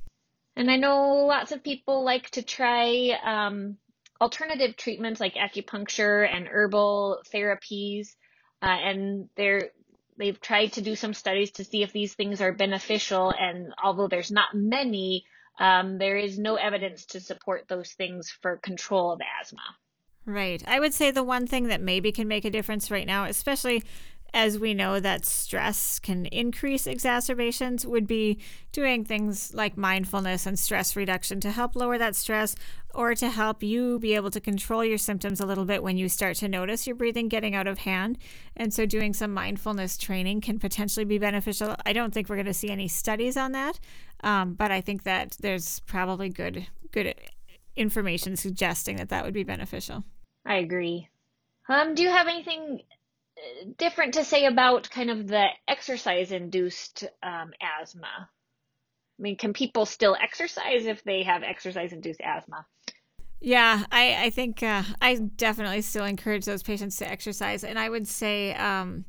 And 0.55 0.69
I 0.69 0.77
know 0.77 1.25
lots 1.27 1.51
of 1.51 1.63
people 1.63 2.03
like 2.03 2.29
to 2.31 2.41
try 2.41 3.11
um, 3.23 3.77
alternative 4.19 4.75
treatments 4.75 5.19
like 5.19 5.35
acupuncture 5.35 6.27
and 6.27 6.47
herbal 6.47 7.21
therapies. 7.33 8.15
Uh, 8.61 8.65
and 8.65 9.29
they're 9.35 9.69
they've 10.17 10.39
tried 10.41 10.73
to 10.73 10.81
do 10.81 10.95
some 10.95 11.13
studies 11.13 11.51
to 11.51 11.63
see 11.63 11.83
if 11.83 11.91
these 11.91 12.13
things 12.13 12.41
are 12.41 12.53
beneficial. 12.53 13.33
And 13.37 13.73
although 13.83 14.07
there's 14.07 14.31
not 14.31 14.49
many, 14.53 15.25
um, 15.59 15.97
there 15.97 16.17
is 16.17 16.37
no 16.37 16.55
evidence 16.55 17.05
to 17.07 17.19
support 17.19 17.65
those 17.67 17.91
things 17.93 18.29
for 18.41 18.57
control 18.57 19.11
of 19.11 19.19
asthma. 19.41 19.61
Right. 20.25 20.63
I 20.67 20.79
would 20.79 20.93
say 20.93 21.11
the 21.11 21.23
one 21.23 21.47
thing 21.47 21.67
that 21.67 21.81
maybe 21.81 22.11
can 22.11 22.27
make 22.27 22.45
a 22.45 22.51
difference 22.51 22.91
right 22.91 23.07
now, 23.07 23.25
especially 23.25 23.83
as 24.33 24.57
we 24.57 24.73
know 24.73 24.99
that 24.99 25.25
stress 25.25 25.99
can 25.99 26.25
increase 26.27 26.87
exacerbations, 26.87 27.85
would 27.85 28.07
be 28.07 28.39
doing 28.71 29.03
things 29.03 29.53
like 29.53 29.75
mindfulness 29.75 30.45
and 30.45 30.57
stress 30.57 30.95
reduction 30.95 31.41
to 31.41 31.51
help 31.51 31.75
lower 31.75 31.97
that 31.97 32.15
stress 32.15 32.55
or 32.93 33.13
to 33.13 33.29
help 33.29 33.61
you 33.61 33.99
be 33.99 34.15
able 34.15 34.31
to 34.31 34.39
control 34.39 34.85
your 34.85 34.97
symptoms 34.97 35.41
a 35.41 35.45
little 35.45 35.65
bit 35.65 35.83
when 35.83 35.97
you 35.97 36.07
start 36.07 36.37
to 36.37 36.47
notice 36.47 36.87
your 36.87 36.95
breathing 36.95 37.27
getting 37.27 37.55
out 37.55 37.67
of 37.67 37.79
hand. 37.79 38.17
And 38.55 38.73
so, 38.73 38.85
doing 38.85 39.13
some 39.13 39.33
mindfulness 39.33 39.97
training 39.97 40.41
can 40.41 40.59
potentially 40.59 41.05
be 41.05 41.17
beneficial. 41.17 41.75
I 41.85 41.91
don't 41.91 42.13
think 42.13 42.29
we're 42.29 42.35
going 42.35 42.45
to 42.45 42.53
see 42.53 42.69
any 42.69 42.87
studies 42.87 43.35
on 43.35 43.51
that, 43.51 43.79
um, 44.23 44.53
but 44.53 44.71
I 44.71 44.81
think 44.81 45.03
that 45.03 45.35
there's 45.41 45.79
probably 45.81 46.29
good 46.29 46.67
good 46.91 47.15
information 47.75 48.35
suggesting 48.35 48.97
that 48.97 49.09
that 49.09 49.25
would 49.25 49.33
be 49.33 49.43
beneficial. 49.43 50.03
I 50.45 50.55
agree. 50.55 51.07
Um, 51.69 51.95
do 51.95 52.03
you 52.03 52.09
have 52.09 52.27
anything 52.27 52.81
uh, 53.37 53.65
different 53.77 54.15
to 54.15 54.23
say 54.23 54.45
about 54.45 54.89
kind 54.89 55.09
of 55.09 55.27
the 55.27 55.47
exercise 55.67 56.31
induced 56.31 57.03
um, 57.23 57.53
asthma? 57.61 58.07
I 58.07 59.21
mean, 59.21 59.37
can 59.37 59.53
people 59.53 59.85
still 59.85 60.17
exercise 60.21 60.85
if 60.85 61.03
they 61.03 61.23
have 61.23 61.43
exercise 61.43 61.93
induced 61.93 62.21
asthma? 62.21 62.65
Yeah, 63.39 63.85
I, 63.91 64.25
I 64.25 64.29
think 64.29 64.61
uh, 64.61 64.83
I 65.01 65.15
definitely 65.15 65.81
still 65.81 66.05
encourage 66.05 66.45
those 66.45 66.63
patients 66.63 66.97
to 66.97 67.09
exercise. 67.09 67.63
And 67.63 67.77
I 67.79 67.89
would 67.89 68.07
say 68.07 68.53
um, 68.53 69.05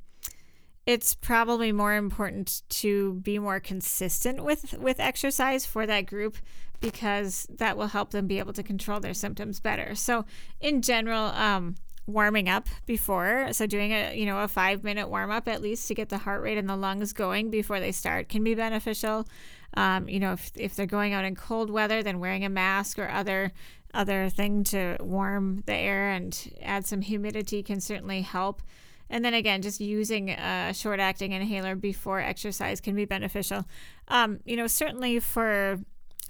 it's 0.86 1.14
probably 1.14 1.72
more 1.72 1.94
important 1.94 2.62
to 2.68 3.14
be 3.14 3.38
more 3.38 3.60
consistent 3.60 4.42
with, 4.42 4.74
with 4.78 5.00
exercise 5.00 5.66
for 5.66 5.86
that 5.86 6.06
group 6.06 6.36
because 6.82 7.46
that 7.56 7.76
will 7.78 7.86
help 7.86 8.10
them 8.10 8.26
be 8.26 8.38
able 8.38 8.52
to 8.52 8.62
control 8.62 9.00
their 9.00 9.14
symptoms 9.14 9.60
better. 9.60 9.94
So, 9.94 10.26
in 10.60 10.82
general, 10.82 11.26
um, 11.26 11.76
warming 12.06 12.48
up 12.48 12.68
before, 12.84 13.48
so 13.52 13.66
doing 13.66 13.92
a 13.92 14.14
you 14.14 14.26
know 14.26 14.40
a 14.40 14.48
five 14.48 14.84
minute 14.84 15.08
warm 15.08 15.30
up 15.30 15.48
at 15.48 15.62
least 15.62 15.88
to 15.88 15.94
get 15.94 16.08
the 16.08 16.18
heart 16.18 16.42
rate 16.42 16.58
and 16.58 16.68
the 16.68 16.76
lungs 16.76 17.12
going 17.12 17.48
before 17.48 17.80
they 17.80 17.92
start 17.92 18.28
can 18.28 18.44
be 18.44 18.54
beneficial. 18.54 19.26
Um, 19.74 20.08
you 20.08 20.20
know, 20.20 20.32
if 20.32 20.50
if 20.56 20.74
they're 20.74 20.84
going 20.84 21.14
out 21.14 21.24
in 21.24 21.34
cold 21.34 21.70
weather, 21.70 22.02
then 22.02 22.18
wearing 22.18 22.44
a 22.44 22.50
mask 22.50 22.98
or 22.98 23.08
other 23.08 23.52
other 23.94 24.28
thing 24.28 24.64
to 24.64 24.96
warm 25.00 25.62
the 25.66 25.74
air 25.74 26.10
and 26.10 26.52
add 26.62 26.86
some 26.86 27.02
humidity 27.02 27.62
can 27.62 27.80
certainly 27.80 28.22
help. 28.22 28.62
And 29.10 29.22
then 29.22 29.34
again, 29.34 29.60
just 29.60 29.78
using 29.78 30.30
a 30.30 30.72
short 30.72 30.98
acting 30.98 31.32
inhaler 31.32 31.76
before 31.76 32.20
exercise 32.20 32.80
can 32.80 32.94
be 32.94 33.04
beneficial. 33.04 33.66
Um, 34.08 34.40
you 34.46 34.56
know, 34.56 34.66
certainly 34.66 35.20
for 35.20 35.78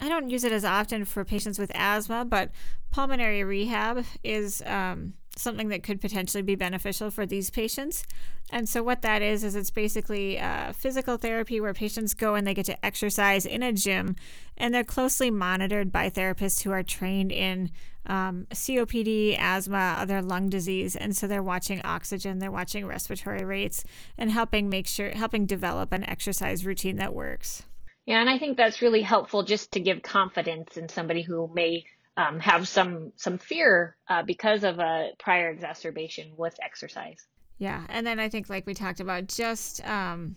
I 0.01 0.09
don't 0.09 0.31
use 0.31 0.45
it 0.45 0.53
as 0.53 0.65
often 0.65 1.05
for 1.05 1.25
patients 1.25 1.59
with 1.59 1.71
asthma, 1.75 2.25
but 2.25 2.51
pulmonary 2.91 3.45
rehab 3.45 4.05
is 4.25 4.63
um, 4.67 5.15
something 5.37 5.69
that 5.69 5.83
could 5.83 6.01
potentially 6.01 6.43
be 6.43 6.55
beneficial 6.55 7.11
for 7.11 7.25
these 7.27 7.51
patients. 7.51 8.05
And 8.51 8.69
so, 8.69 8.83
what 8.83 9.03
that 9.03 9.23
is, 9.23 9.45
is 9.45 9.55
it's 9.55 9.71
basically 9.71 10.39
uh, 10.39 10.73
physical 10.73 11.17
therapy 11.17 11.61
where 11.61 11.73
patients 11.73 12.15
go 12.15 12.35
and 12.35 12.47
they 12.47 12.53
get 12.53 12.67
to 12.67 12.85
exercise 12.85 13.47
in 13.47 13.63
a 13.63 13.73
gym, 13.73 14.17
and 14.59 14.75
they're 14.75 14.85
closely 14.85 15.31
monitored 15.31 15.91
by 15.91 16.11
therapists 16.11 16.63
who 16.63 16.71
are 16.71 16.83
trained 16.83 17.33
in 17.33 17.71
um, 18.07 18.47
COPD, 18.51 19.39
asthma, 19.39 19.97
other 19.99 20.21
lung 20.21 20.51
disease. 20.51 20.97
And 20.97 21.17
so, 21.17 21.27
they're 21.27 21.43
watching 21.43 21.81
oxygen, 21.83 22.41
they're 22.41 22.51
watching 22.51 22.87
respiratory 22.87 23.45
rates, 23.45 23.85
and 24.19 24.31
helping 24.31 24.69
make 24.69 24.87
sure, 24.87 25.11
helping 25.11 25.47
develop 25.47 25.93
an 25.93 26.05
exercise 26.05 26.67
routine 26.67 26.97
that 26.97 27.15
works. 27.15 27.63
Yeah, 28.07 28.21
and 28.21 28.29
I 28.29 28.39
think 28.39 28.57
that's 28.57 28.83
really 28.83 29.03
helpful 29.03 29.45
just 29.45 29.73
to 29.73 29.81
give 29.81 30.03
confidence 30.03 30.77
in 30.77 30.89
somebody 30.89 31.23
who 31.23 31.51
may 31.55 31.85
um, 32.17 32.41
have 32.41 32.69
some 32.69 33.13
some 33.17 33.39
fear 33.39 33.97
uh, 34.09 34.23
because 34.23 34.65
of 34.65 34.79
a 34.79 35.11
prior 35.19 35.51
exacerbation 35.51 36.33
with 36.37 36.57
exercise. 36.63 37.27
Yeah, 37.59 37.85
and 37.89 38.07
then 38.07 38.19
I 38.19 38.29
think 38.29 38.49
like 38.49 38.67
we 38.67 38.75
talked 38.75 39.01
about, 39.01 39.29
just 39.29 39.87
um, 39.87 40.37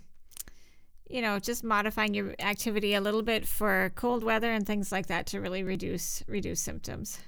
you 1.09 1.21
know, 1.21 1.39
just 1.39 1.63
modifying 1.63 2.13
your 2.13 2.35
activity 2.39 2.93
a 2.93 3.01
little 3.01 3.23
bit 3.23 3.47
for 3.47 3.91
cold 3.95 4.23
weather 4.23 4.51
and 4.51 4.65
things 4.65 4.91
like 4.91 5.07
that 5.07 5.25
to 5.27 5.41
really 5.41 5.63
reduce 5.63 6.23
reduce 6.27 6.61
symptoms. 6.61 7.19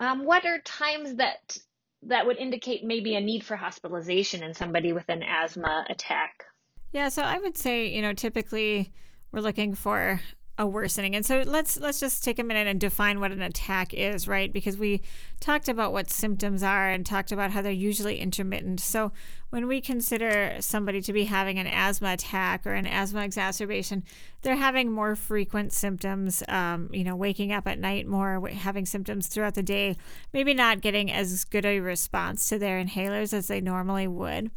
Um, 0.00 0.24
what 0.24 0.44
are 0.44 0.60
times 0.60 1.16
that 1.16 1.58
that 2.02 2.24
would 2.24 2.36
indicate 2.36 2.84
maybe 2.84 3.16
a 3.16 3.20
need 3.20 3.44
for 3.44 3.56
hospitalization 3.56 4.44
in 4.44 4.54
somebody 4.54 4.92
with 4.92 5.08
an 5.08 5.24
asthma 5.24 5.84
attack? 5.90 6.44
Yeah, 6.92 7.08
so 7.08 7.22
I 7.22 7.38
would 7.38 7.56
say, 7.56 7.88
you 7.88 8.00
know, 8.00 8.12
typically 8.12 8.92
we're 9.32 9.40
looking 9.40 9.74
for 9.74 10.20
a 10.58 10.66
worsening. 10.66 11.14
And 11.14 11.24
so 11.24 11.44
let's 11.46 11.78
let's 11.78 12.00
just 12.00 12.24
take 12.24 12.40
a 12.40 12.44
minute 12.44 12.66
and 12.66 12.80
define 12.80 13.20
what 13.20 13.30
an 13.30 13.40
attack 13.40 13.94
is, 13.94 14.26
right? 14.26 14.52
Because 14.52 14.76
we 14.76 15.00
talked 15.38 15.68
about 15.68 15.92
what 15.92 16.10
symptoms 16.10 16.64
are 16.64 16.90
and 16.90 17.06
talked 17.06 17.30
about 17.30 17.52
how 17.52 17.62
they're 17.62 17.70
usually 17.70 18.18
intermittent. 18.18 18.80
So 18.80 19.12
when 19.50 19.68
we 19.68 19.80
consider 19.80 20.56
somebody 20.58 21.00
to 21.02 21.12
be 21.12 21.24
having 21.24 21.60
an 21.60 21.68
asthma 21.68 22.14
attack 22.14 22.66
or 22.66 22.74
an 22.74 22.86
asthma 22.86 23.22
exacerbation, 23.22 24.02
they're 24.42 24.56
having 24.56 24.90
more 24.90 25.14
frequent 25.14 25.72
symptoms. 25.72 26.42
Um, 26.48 26.90
you 26.92 27.04
know, 27.04 27.14
waking 27.14 27.52
up 27.52 27.68
at 27.68 27.78
night 27.78 28.08
more, 28.08 28.48
having 28.48 28.84
symptoms 28.84 29.28
throughout 29.28 29.54
the 29.54 29.62
day, 29.62 29.96
maybe 30.32 30.54
not 30.54 30.80
getting 30.80 31.10
as 31.12 31.44
good 31.44 31.66
a 31.66 31.78
response 31.78 32.48
to 32.48 32.58
their 32.58 32.84
inhalers 32.84 33.32
as 33.32 33.46
they 33.46 33.60
normally 33.60 34.08
would. 34.08 34.50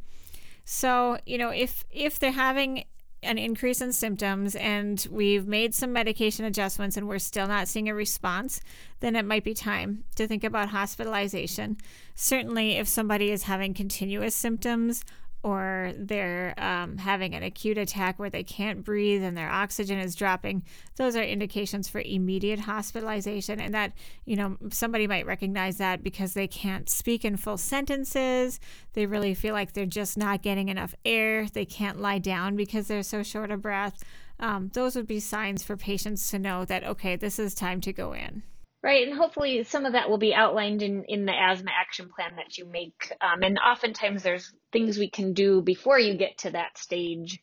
So, 0.65 1.19
you 1.27 1.37
know, 1.37 1.49
if 1.49 1.83
if 1.91 2.17
they're 2.17 2.31
having 2.31 2.85
an 3.23 3.37
increase 3.37 3.81
in 3.81 3.93
symptoms 3.93 4.55
and 4.55 5.07
we've 5.11 5.45
made 5.45 5.75
some 5.75 5.93
medication 5.93 6.43
adjustments 6.45 6.97
and 6.97 7.07
we're 7.07 7.19
still 7.19 7.47
not 7.47 7.67
seeing 7.67 7.87
a 7.87 7.93
response, 7.93 8.61
then 8.99 9.15
it 9.15 9.25
might 9.25 9.43
be 9.43 9.53
time 9.53 10.03
to 10.15 10.27
think 10.27 10.43
about 10.43 10.69
hospitalization. 10.69 11.77
Certainly, 12.15 12.77
if 12.77 12.87
somebody 12.87 13.31
is 13.31 13.43
having 13.43 13.73
continuous 13.73 14.35
symptoms 14.35 15.03
or 15.43 15.93
they're 15.97 16.53
um, 16.57 16.97
having 16.97 17.33
an 17.33 17.41
acute 17.41 17.77
attack 17.77 18.19
where 18.19 18.29
they 18.29 18.43
can't 18.43 18.83
breathe 18.83 19.23
and 19.23 19.35
their 19.35 19.49
oxygen 19.49 19.97
is 19.97 20.15
dropping, 20.15 20.63
those 20.97 21.15
are 21.15 21.23
indications 21.23 21.89
for 21.89 22.01
immediate 22.01 22.59
hospitalization. 22.59 23.59
And 23.59 23.73
that, 23.73 23.93
you 24.25 24.35
know, 24.35 24.57
somebody 24.69 25.07
might 25.07 25.25
recognize 25.25 25.77
that 25.77 26.03
because 26.03 26.33
they 26.33 26.47
can't 26.47 26.89
speak 26.89 27.25
in 27.25 27.37
full 27.37 27.57
sentences. 27.57 28.59
They 28.93 29.05
really 29.07 29.33
feel 29.33 29.53
like 29.53 29.73
they're 29.73 29.85
just 29.85 30.17
not 30.17 30.43
getting 30.43 30.69
enough 30.69 30.93
air. 31.05 31.47
They 31.47 31.65
can't 31.65 31.99
lie 31.99 32.19
down 32.19 32.55
because 32.55 32.87
they're 32.87 33.01
so 33.01 33.23
short 33.23 33.49
of 33.49 33.61
breath. 33.61 34.03
Um, 34.39 34.69
those 34.73 34.95
would 34.95 35.07
be 35.07 35.19
signs 35.19 35.63
for 35.63 35.77
patients 35.77 36.29
to 36.29 36.39
know 36.39 36.65
that, 36.65 36.83
okay, 36.83 37.15
this 37.15 37.39
is 37.39 37.53
time 37.53 37.81
to 37.81 37.93
go 37.93 38.13
in. 38.13 38.43
Right, 38.83 39.07
and 39.07 39.15
hopefully 39.15 39.63
some 39.63 39.85
of 39.85 39.93
that 39.93 40.09
will 40.09 40.17
be 40.17 40.33
outlined 40.33 40.81
in, 40.81 41.03
in 41.07 41.25
the 41.25 41.33
asthma 41.33 41.69
action 41.79 42.09
plan 42.09 42.37
that 42.37 42.57
you 42.57 42.65
make. 42.65 43.13
Um, 43.21 43.43
and 43.43 43.59
oftentimes 43.59 44.23
there's 44.23 44.51
things 44.71 44.97
we 44.97 45.09
can 45.09 45.33
do 45.33 45.61
before 45.61 45.99
you 45.99 46.15
get 46.15 46.39
to 46.39 46.51
that 46.51 46.79
stage 46.79 47.39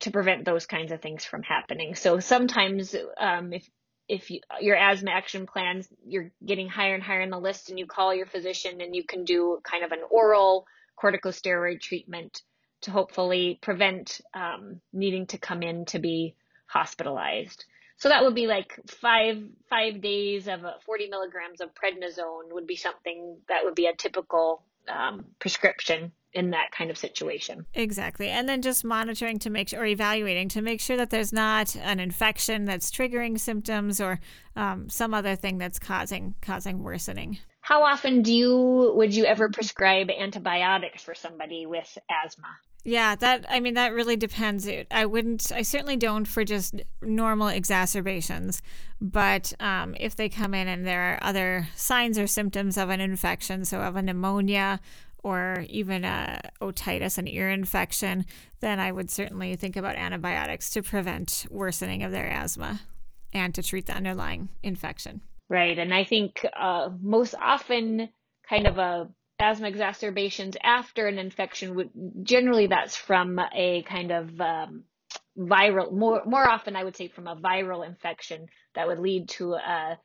to 0.00 0.10
prevent 0.10 0.44
those 0.44 0.66
kinds 0.66 0.90
of 0.90 1.00
things 1.00 1.24
from 1.24 1.44
happening. 1.44 1.94
So 1.94 2.18
sometimes 2.18 2.96
um, 3.16 3.52
if 3.52 3.68
if 4.08 4.30
you, 4.30 4.40
your 4.60 4.76
asthma 4.76 5.12
action 5.12 5.46
plans, 5.46 5.88
you're 6.04 6.32
getting 6.44 6.68
higher 6.68 6.94
and 6.94 7.02
higher 7.02 7.20
in 7.20 7.30
the 7.30 7.38
list, 7.38 7.70
and 7.70 7.78
you 7.78 7.86
call 7.86 8.12
your 8.12 8.26
physician, 8.26 8.80
and 8.80 8.94
you 8.94 9.04
can 9.04 9.24
do 9.24 9.60
kind 9.62 9.84
of 9.84 9.92
an 9.92 10.00
oral 10.10 10.66
corticosteroid 11.00 11.80
treatment 11.80 12.42
to 12.82 12.90
hopefully 12.90 13.60
prevent 13.62 14.20
um, 14.34 14.80
needing 14.92 15.26
to 15.28 15.38
come 15.38 15.62
in 15.62 15.84
to 15.86 16.00
be 16.00 16.34
hospitalized. 16.66 17.64
So 18.02 18.08
that 18.08 18.24
would 18.24 18.34
be 18.34 18.48
like 18.48 18.80
five 18.88 19.40
five 19.70 20.00
days 20.00 20.48
of 20.48 20.64
40 20.84 21.08
milligrams 21.08 21.60
of 21.60 21.68
prednisone 21.72 22.50
would 22.52 22.66
be 22.66 22.74
something 22.74 23.36
that 23.48 23.62
would 23.62 23.76
be 23.76 23.86
a 23.86 23.94
typical 23.94 24.64
um, 24.88 25.24
prescription 25.38 26.10
in 26.32 26.50
that 26.50 26.72
kind 26.76 26.90
of 26.90 26.98
situation. 26.98 27.64
Exactly. 27.74 28.28
And 28.28 28.48
then 28.48 28.60
just 28.60 28.84
monitoring 28.84 29.38
to 29.38 29.50
make 29.50 29.68
sure, 29.68 29.82
or 29.82 29.86
evaluating 29.86 30.48
to 30.48 30.62
make 30.62 30.80
sure 30.80 30.96
that 30.96 31.10
there's 31.10 31.32
not 31.32 31.76
an 31.76 32.00
infection 32.00 32.64
that's 32.64 32.90
triggering 32.90 33.38
symptoms 33.38 34.00
or 34.00 34.18
um, 34.56 34.88
some 34.88 35.14
other 35.14 35.36
thing 35.36 35.58
that's 35.58 35.78
causing 35.78 36.34
causing 36.42 36.82
worsening. 36.82 37.38
How 37.60 37.84
often 37.84 38.22
do 38.22 38.34
you 38.34 38.94
would 38.96 39.14
you 39.14 39.26
ever 39.26 39.48
prescribe 39.48 40.10
antibiotics 40.10 41.04
for 41.04 41.14
somebody 41.14 41.66
with 41.66 41.96
asthma? 42.10 42.48
Yeah, 42.84 43.14
that 43.16 43.46
I 43.48 43.60
mean 43.60 43.74
that 43.74 43.92
really 43.92 44.16
depends. 44.16 44.68
I 44.90 45.06
wouldn't. 45.06 45.52
I 45.52 45.62
certainly 45.62 45.96
don't 45.96 46.26
for 46.26 46.44
just 46.44 46.74
normal 47.00 47.48
exacerbations, 47.48 48.60
but 49.00 49.52
um, 49.60 49.94
if 50.00 50.16
they 50.16 50.28
come 50.28 50.52
in 50.52 50.66
and 50.66 50.84
there 50.84 51.14
are 51.14 51.18
other 51.22 51.68
signs 51.76 52.18
or 52.18 52.26
symptoms 52.26 52.76
of 52.76 52.90
an 52.90 53.00
infection, 53.00 53.64
so 53.64 53.80
of 53.80 53.94
a 53.94 54.02
pneumonia 54.02 54.80
or 55.22 55.64
even 55.68 56.04
a 56.04 56.40
otitis, 56.60 57.18
an 57.18 57.28
ear 57.28 57.48
infection, 57.48 58.26
then 58.58 58.80
I 58.80 58.90
would 58.90 59.10
certainly 59.10 59.54
think 59.54 59.76
about 59.76 59.94
antibiotics 59.94 60.70
to 60.70 60.82
prevent 60.82 61.46
worsening 61.48 62.02
of 62.02 62.10
their 62.10 62.26
asthma 62.28 62.80
and 63.32 63.54
to 63.54 63.62
treat 63.62 63.86
the 63.86 63.94
underlying 63.94 64.48
infection. 64.64 65.20
Right, 65.48 65.78
and 65.78 65.94
I 65.94 66.02
think 66.02 66.44
uh, 66.58 66.90
most 67.00 67.36
often, 67.40 68.08
kind 68.48 68.66
of 68.66 68.78
a 68.78 69.08
asthma 69.42 69.68
exacerbations 69.68 70.56
after 70.62 71.06
an 71.06 71.18
infection 71.18 71.74
would 71.74 71.90
generally 72.22 72.66
that's 72.66 72.96
from 72.96 73.38
a 73.54 73.82
kind 73.82 74.10
of 74.10 74.40
um, 74.40 74.84
viral 75.38 75.92
more 75.92 76.22
more 76.24 76.48
often 76.48 76.76
I 76.76 76.84
would 76.84 76.96
say 76.96 77.08
from 77.08 77.26
a 77.26 77.36
viral 77.36 77.86
infection 77.86 78.46
that 78.74 78.86
would 78.86 78.98
lead 78.98 79.28
to 79.30 79.54
a 79.54 79.98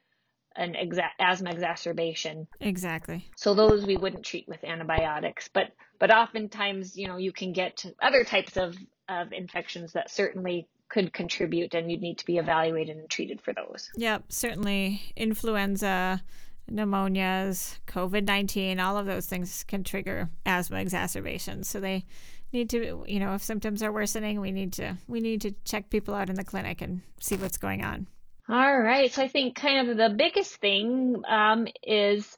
an 0.57 0.73
exa- 0.73 1.11
asthma 1.19 1.51
exacerbation. 1.51 2.47
Exactly. 2.59 3.25
So 3.35 3.53
those 3.53 3.85
we 3.85 3.95
wouldn't 3.95 4.25
treat 4.25 4.47
with 4.47 4.63
antibiotics, 4.63 5.49
but 5.53 5.71
but 5.99 6.11
oftentimes 6.11 6.97
you 6.97 7.07
know 7.07 7.17
you 7.17 7.31
can 7.31 7.53
get 7.53 7.85
other 8.01 8.23
types 8.23 8.57
of 8.57 8.75
of 9.07 9.31
infections 9.31 9.93
that 9.93 10.09
certainly 10.09 10.67
could 10.89 11.13
contribute 11.13 11.73
and 11.73 11.91
you'd 11.91 12.01
need 12.01 12.17
to 12.17 12.25
be 12.25 12.37
evaluated 12.37 12.97
and 12.97 13.09
treated 13.09 13.41
for 13.41 13.53
those. 13.53 13.89
Yep, 13.95 14.31
certainly 14.31 15.01
influenza 15.15 16.23
pneumonias, 16.71 17.79
COVID 17.87 18.25
19, 18.25 18.79
all 18.79 18.97
of 18.97 19.05
those 19.05 19.25
things 19.25 19.63
can 19.63 19.83
trigger 19.83 20.29
asthma 20.45 20.79
exacerbations. 20.79 21.67
So 21.67 21.79
they 21.79 22.05
need 22.53 22.69
to, 22.71 23.03
you 23.07 23.19
know, 23.19 23.33
if 23.33 23.43
symptoms 23.43 23.83
are 23.83 23.91
worsening, 23.91 24.41
we 24.41 24.51
need 24.51 24.73
to 24.73 24.97
we 25.07 25.19
need 25.19 25.41
to 25.41 25.51
check 25.65 25.89
people 25.89 26.13
out 26.13 26.29
in 26.29 26.35
the 26.35 26.43
clinic 26.43 26.81
and 26.81 27.01
see 27.19 27.35
what's 27.35 27.57
going 27.57 27.83
on. 27.83 28.07
All 28.49 28.79
right. 28.79 29.11
So 29.11 29.21
I 29.21 29.27
think 29.27 29.55
kind 29.55 29.89
of 29.89 29.97
the 29.97 30.15
biggest 30.15 30.55
thing 30.55 31.21
um, 31.27 31.67
is 31.83 32.37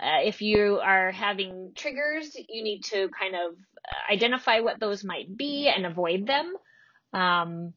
uh, 0.00 0.20
if 0.24 0.42
you 0.42 0.80
are 0.82 1.12
having 1.12 1.72
triggers, 1.74 2.36
you 2.48 2.62
need 2.64 2.82
to 2.84 3.08
kind 3.08 3.34
of 3.34 3.56
identify 4.10 4.60
what 4.60 4.80
those 4.80 5.04
might 5.04 5.36
be 5.36 5.72
and 5.74 5.86
avoid 5.86 6.26
them. 6.26 6.54
Um, 7.12 7.72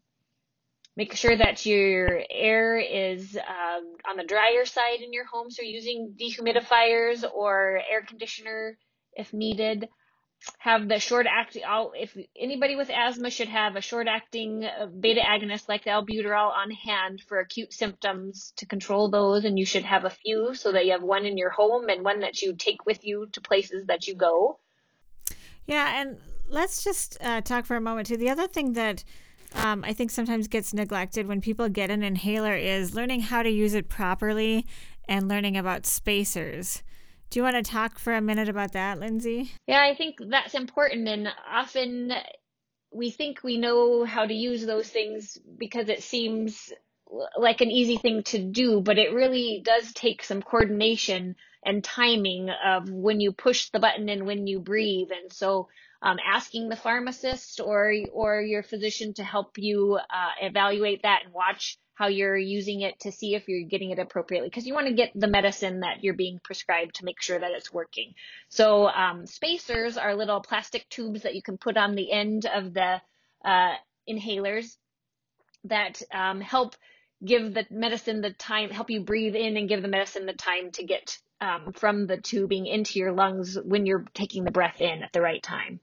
Make 1.00 1.16
sure 1.16 1.38
that 1.38 1.66
your 1.66 2.22
air 2.30 2.78
is 2.78 3.38
um, 3.38 3.84
on 4.06 4.18
the 4.18 4.26
drier 4.26 4.66
side 4.66 5.00
in 5.02 5.14
your 5.14 5.24
home, 5.24 5.50
so 5.50 5.62
using 5.62 6.14
dehumidifiers 6.20 7.24
or 7.24 7.80
air 7.90 8.02
conditioner 8.06 8.78
if 9.14 9.32
needed. 9.32 9.88
Have 10.58 10.90
the 10.90 11.00
short 11.00 11.26
acting, 11.26 11.64
if 11.94 12.18
anybody 12.38 12.76
with 12.76 12.90
asthma 12.90 13.30
should 13.30 13.48
have 13.48 13.78
a 13.78 13.82
short 13.82 14.08
acting 14.10 14.66
uh, 14.66 14.88
beta 14.88 15.22
agonist 15.22 15.70
like 15.70 15.86
the 15.86 15.92
albuterol 15.92 16.52
on 16.52 16.70
hand 16.72 17.22
for 17.26 17.40
acute 17.40 17.72
symptoms 17.72 18.52
to 18.58 18.66
control 18.66 19.10
those. 19.10 19.46
And 19.46 19.58
you 19.58 19.66
should 19.66 19.86
have 19.86 20.04
a 20.04 20.10
few 20.10 20.54
so 20.54 20.74
that 20.74 20.86
you 20.86 20.92
have 20.92 21.02
one 21.02 21.26
in 21.26 21.38
your 21.38 21.52
home 21.52 21.88
and 21.88 22.04
one 22.04 22.20
that 22.20 22.42
you 22.42 22.58
take 22.58 22.86
with 22.86 23.06
you 23.06 23.28
to 23.32 23.40
places 23.40 23.86
that 23.86 24.06
you 24.06 24.16
go. 24.16 24.60
Yeah, 25.66 26.02
and 26.02 26.18
let's 26.50 26.84
just 26.84 27.18
uh, 27.22 27.40
talk 27.40 27.66
for 27.66 27.78
a 27.78 27.82
moment 27.82 28.08
too. 28.08 28.18
The 28.18 28.30
other 28.30 28.48
thing 28.48 28.74
that 28.74 29.06
um, 29.56 29.84
I 29.84 29.94
think 29.94 30.12
sometimes 30.12 30.48
gets 30.48 30.74
neglected 30.74 31.28
when 31.28 31.42
people 31.42 31.70
get 31.70 31.90
an 31.90 32.04
inhaler 32.04 32.56
is 32.56 32.96
learning 32.96 33.22
how 33.22 33.44
to 33.44 33.50
use 33.50 33.74
it 33.74 33.90
properly 33.90 34.66
and 35.08 35.28
learning 35.28 35.58
about 35.58 35.86
spacers. 35.86 36.84
Do 37.30 37.40
you 37.40 37.44
want 37.44 37.56
to 37.56 37.72
talk 37.72 38.00
for 38.00 38.14
a 38.14 38.22
minute 38.22 38.50
about 38.50 38.74
that, 38.74 39.00
Lindsay? 39.00 39.52
Yeah, 39.68 39.84
I 39.84 39.96
think 39.96 40.18
that's 40.30 40.56
important. 40.56 41.08
And 41.08 41.30
often 41.48 42.12
we 42.92 43.12
think 43.12 43.44
we 43.44 43.58
know 43.58 44.04
how 44.04 44.26
to 44.26 44.34
use 44.34 44.66
those 44.66 44.90
things 44.90 45.38
because 45.58 45.90
it 45.90 46.02
seems 46.02 46.72
like 47.38 47.62
an 47.62 47.72
easy 47.72 47.98
thing 47.98 48.24
to 48.24 48.40
do, 48.40 48.82
but 48.82 48.98
it 48.98 49.14
really 49.14 49.62
does 49.64 49.94
take 49.94 50.24
some 50.24 50.42
coordination 50.42 51.36
and 51.64 51.84
timing 51.84 52.50
of 52.50 52.90
when 52.90 53.20
you 53.20 53.32
push 53.32 53.70
the 53.70 53.80
button 53.80 54.10
and 54.10 54.26
when 54.26 54.48
you 54.48 54.60
breathe. 54.60 55.10
And 55.12 55.32
so 55.32 55.70
um, 56.02 56.18
asking 56.26 56.70
the 56.70 56.76
pharmacist 56.76 57.60
or 57.60 57.94
or 58.14 58.42
your 58.42 58.64
physician 58.64 59.14
to 59.14 59.24
help 59.24 59.58
you 59.58 59.98
uh, 59.98 60.32
evaluate 60.42 61.04
that 61.04 61.22
and 61.26 61.34
watch 61.34 61.78
how 62.00 62.08
you're 62.08 62.38
using 62.38 62.80
it 62.80 62.98
to 63.02 63.12
see 63.12 63.36
if 63.36 63.50
you're 63.50 63.68
getting 63.68 63.92
it 63.92 64.00
appropriately 64.00 64.48
because 64.48 64.66
you 64.66 64.74
want 64.74 64.88
to 64.88 64.94
get 64.94 65.12
the 65.14 65.28
medicine 65.28 65.82
that 65.82 66.02
you're 66.02 66.14
being 66.14 66.40
prescribed 66.42 66.96
to 66.96 67.04
make 67.04 67.22
sure 67.22 67.38
that 67.38 67.52
it's 67.52 67.74
working. 67.74 68.14
So 68.48 68.88
um, 68.88 69.26
spacers 69.26 69.98
are 69.98 70.16
little 70.16 70.40
plastic 70.40 70.88
tubes 70.88 71.24
that 71.24 71.36
you 71.36 71.42
can 71.42 71.58
put 71.58 71.76
on 71.76 71.96
the 71.96 72.10
end 72.10 72.46
of 72.46 72.74
the 72.74 73.02
uh, 73.44 73.74
inhalers 74.10 74.78
that 75.66 76.02
um, 76.14 76.40
help 76.40 76.78
give 77.26 77.54
the 77.54 77.66
medicine 77.70 78.22
the 78.22 78.32
time, 78.32 78.70
help 78.70 78.90
you 78.90 79.02
breathe 79.02 79.36
in 79.36 79.58
and 79.58 79.68
give 79.68 79.82
the 79.82 79.90
medicine 79.90 80.26
the 80.26 80.32
time 80.32 80.72
to 80.72 80.86
get 80.86 81.18
um, 81.42 81.74
from 81.74 82.08
the 82.08 82.16
tubing 82.16 82.66
into 82.66 83.00
your 83.00 83.12
lungs 83.12 83.58
when 83.62 83.86
you're 83.86 84.06
taking 84.14 84.46
the 84.46 84.52
breath 84.52 84.80
in 84.80 85.04
at 85.04 85.12
the 85.12 85.22
right 85.22 85.44
time. 85.44 85.82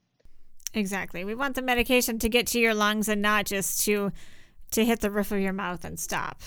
Exactly. 0.77 1.25
We 1.25 1.35
want 1.35 1.57
the 1.57 1.62
medication 1.62 2.19
to 2.19 2.29
get 2.29 2.47
to 2.49 2.61
your 2.61 2.75
lungs 2.75 3.09
and 3.09 3.23
not 3.23 3.47
just 3.47 3.83
to 3.87 4.12
to 4.73 4.85
hit 4.85 5.01
the 5.01 5.11
roof 5.11 5.33
of 5.33 5.41
your 5.41 5.55
mouth 5.55 5.85
and 5.85 5.99
stop. 5.99 6.43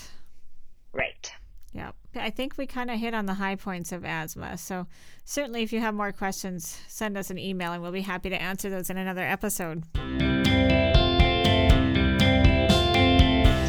Right. 0.92 1.32
Yep. 1.72 1.96
I 2.14 2.30
think 2.30 2.56
we 2.56 2.66
kind 2.66 2.90
of 2.90 2.98
hit 2.98 3.12
on 3.12 3.26
the 3.26 3.34
high 3.34 3.56
points 3.56 3.90
of 3.92 4.04
asthma. 4.04 4.56
So, 4.56 4.86
certainly, 5.24 5.62
if 5.62 5.72
you 5.72 5.80
have 5.80 5.94
more 5.94 6.12
questions, 6.12 6.78
send 6.86 7.16
us 7.16 7.30
an 7.30 7.38
email 7.38 7.72
and 7.72 7.82
we'll 7.82 7.90
be 7.92 8.02
happy 8.02 8.30
to 8.30 8.40
answer 8.40 8.70
those 8.70 8.88
in 8.88 8.96
another 8.96 9.22
episode. 9.22 9.84
So 9.96 10.00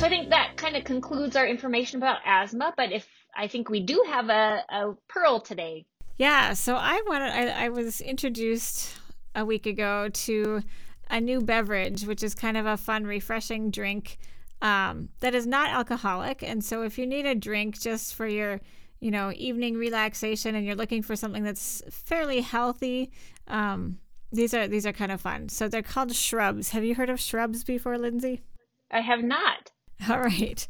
I 0.05 0.09
think 0.09 0.29
that 0.29 0.57
kind 0.57 0.75
of 0.75 0.83
concludes 0.83 1.35
our 1.35 1.47
information 1.47 1.97
about 1.97 2.19
asthma. 2.25 2.73
But 2.77 2.91
if 2.91 3.07
I 3.35 3.47
think 3.47 3.69
we 3.69 3.79
do 3.79 4.03
have 4.07 4.29
a, 4.29 4.63
a 4.69 4.93
pearl 5.07 5.39
today. 5.39 5.85
Yeah. 6.17 6.53
So 6.53 6.75
I 6.75 7.01
wanted. 7.07 7.31
I, 7.31 7.65
I 7.65 7.69
was 7.69 7.99
introduced 8.01 9.00
a 9.35 9.45
week 9.45 9.65
ago 9.65 10.09
to 10.09 10.61
a 11.09 11.19
new 11.19 11.41
beverage, 11.41 12.05
which 12.05 12.23
is 12.23 12.33
kind 12.33 12.57
of 12.57 12.65
a 12.65 12.77
fun, 12.77 13.05
refreshing 13.05 13.71
drink 13.71 14.17
um, 14.61 15.09
that 15.19 15.35
is 15.35 15.47
not 15.47 15.69
alcoholic. 15.69 16.43
And 16.43 16.63
so 16.63 16.83
if 16.83 16.97
you 16.97 17.05
need 17.05 17.25
a 17.25 17.35
drink 17.35 17.79
just 17.79 18.15
for 18.15 18.27
your 18.27 18.61
you 18.99 19.09
know 19.09 19.31
evening 19.35 19.77
relaxation 19.77 20.53
and 20.53 20.63
you're 20.63 20.75
looking 20.75 21.01
for 21.01 21.15
something 21.15 21.43
that's 21.43 21.81
fairly 21.89 22.41
healthy 22.41 23.11
um, 23.47 23.97
these 24.31 24.53
are 24.53 24.67
these 24.67 24.85
are 24.85 24.93
kind 24.93 25.11
of 25.11 25.19
fun 25.19 25.49
so 25.49 25.67
they're 25.67 25.81
called 25.81 26.13
shrubs 26.13 26.69
have 26.69 26.83
you 26.83 26.93
heard 26.93 27.09
of 27.09 27.19
shrubs 27.19 27.63
before 27.63 27.97
lindsay 27.97 28.43
I 28.91 29.01
have 29.01 29.23
not. 29.23 29.71
all 30.09 30.19
right. 30.19 30.67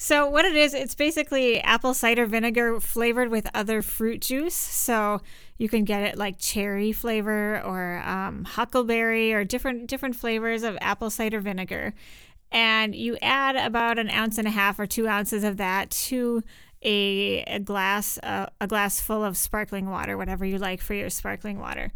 So 0.00 0.30
what 0.30 0.44
it 0.44 0.54
is, 0.54 0.74
it's 0.74 0.94
basically 0.94 1.60
apple 1.60 1.92
cider 1.92 2.24
vinegar 2.24 2.78
flavored 2.78 3.30
with 3.30 3.50
other 3.52 3.82
fruit 3.82 4.20
juice. 4.20 4.54
So 4.54 5.20
you 5.58 5.68
can 5.68 5.82
get 5.82 6.04
it 6.04 6.16
like 6.16 6.38
cherry 6.38 6.92
flavor 6.92 7.60
or 7.62 7.98
um, 8.06 8.44
huckleberry 8.44 9.32
or 9.32 9.42
different 9.42 9.88
different 9.88 10.14
flavors 10.14 10.62
of 10.62 10.78
apple 10.80 11.10
cider 11.10 11.40
vinegar. 11.40 11.94
And 12.52 12.94
you 12.94 13.18
add 13.20 13.56
about 13.56 13.98
an 13.98 14.08
ounce 14.08 14.38
and 14.38 14.46
a 14.46 14.52
half 14.52 14.78
or 14.78 14.86
two 14.86 15.08
ounces 15.08 15.42
of 15.42 15.56
that 15.56 15.90
to 15.90 16.44
a, 16.80 17.42
a 17.42 17.58
glass 17.58 18.18
uh, 18.22 18.46
a 18.60 18.68
glass 18.68 19.00
full 19.00 19.24
of 19.24 19.36
sparkling 19.36 19.90
water, 19.90 20.16
whatever 20.16 20.46
you 20.46 20.58
like 20.58 20.80
for 20.80 20.94
your 20.94 21.10
sparkling 21.10 21.58
water, 21.58 21.92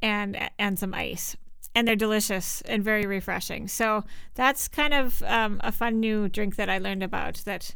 and 0.00 0.38
and 0.58 0.78
some 0.78 0.94
ice 0.94 1.36
and 1.74 1.86
they're 1.86 1.96
delicious 1.96 2.60
and 2.62 2.82
very 2.82 3.06
refreshing. 3.06 3.68
So 3.68 4.04
that's 4.34 4.68
kind 4.68 4.94
of 4.94 5.22
um, 5.22 5.60
a 5.64 5.72
fun 5.72 6.00
new 6.00 6.28
drink 6.28 6.56
that 6.56 6.68
I 6.68 6.78
learned 6.78 7.02
about 7.02 7.36
that 7.44 7.74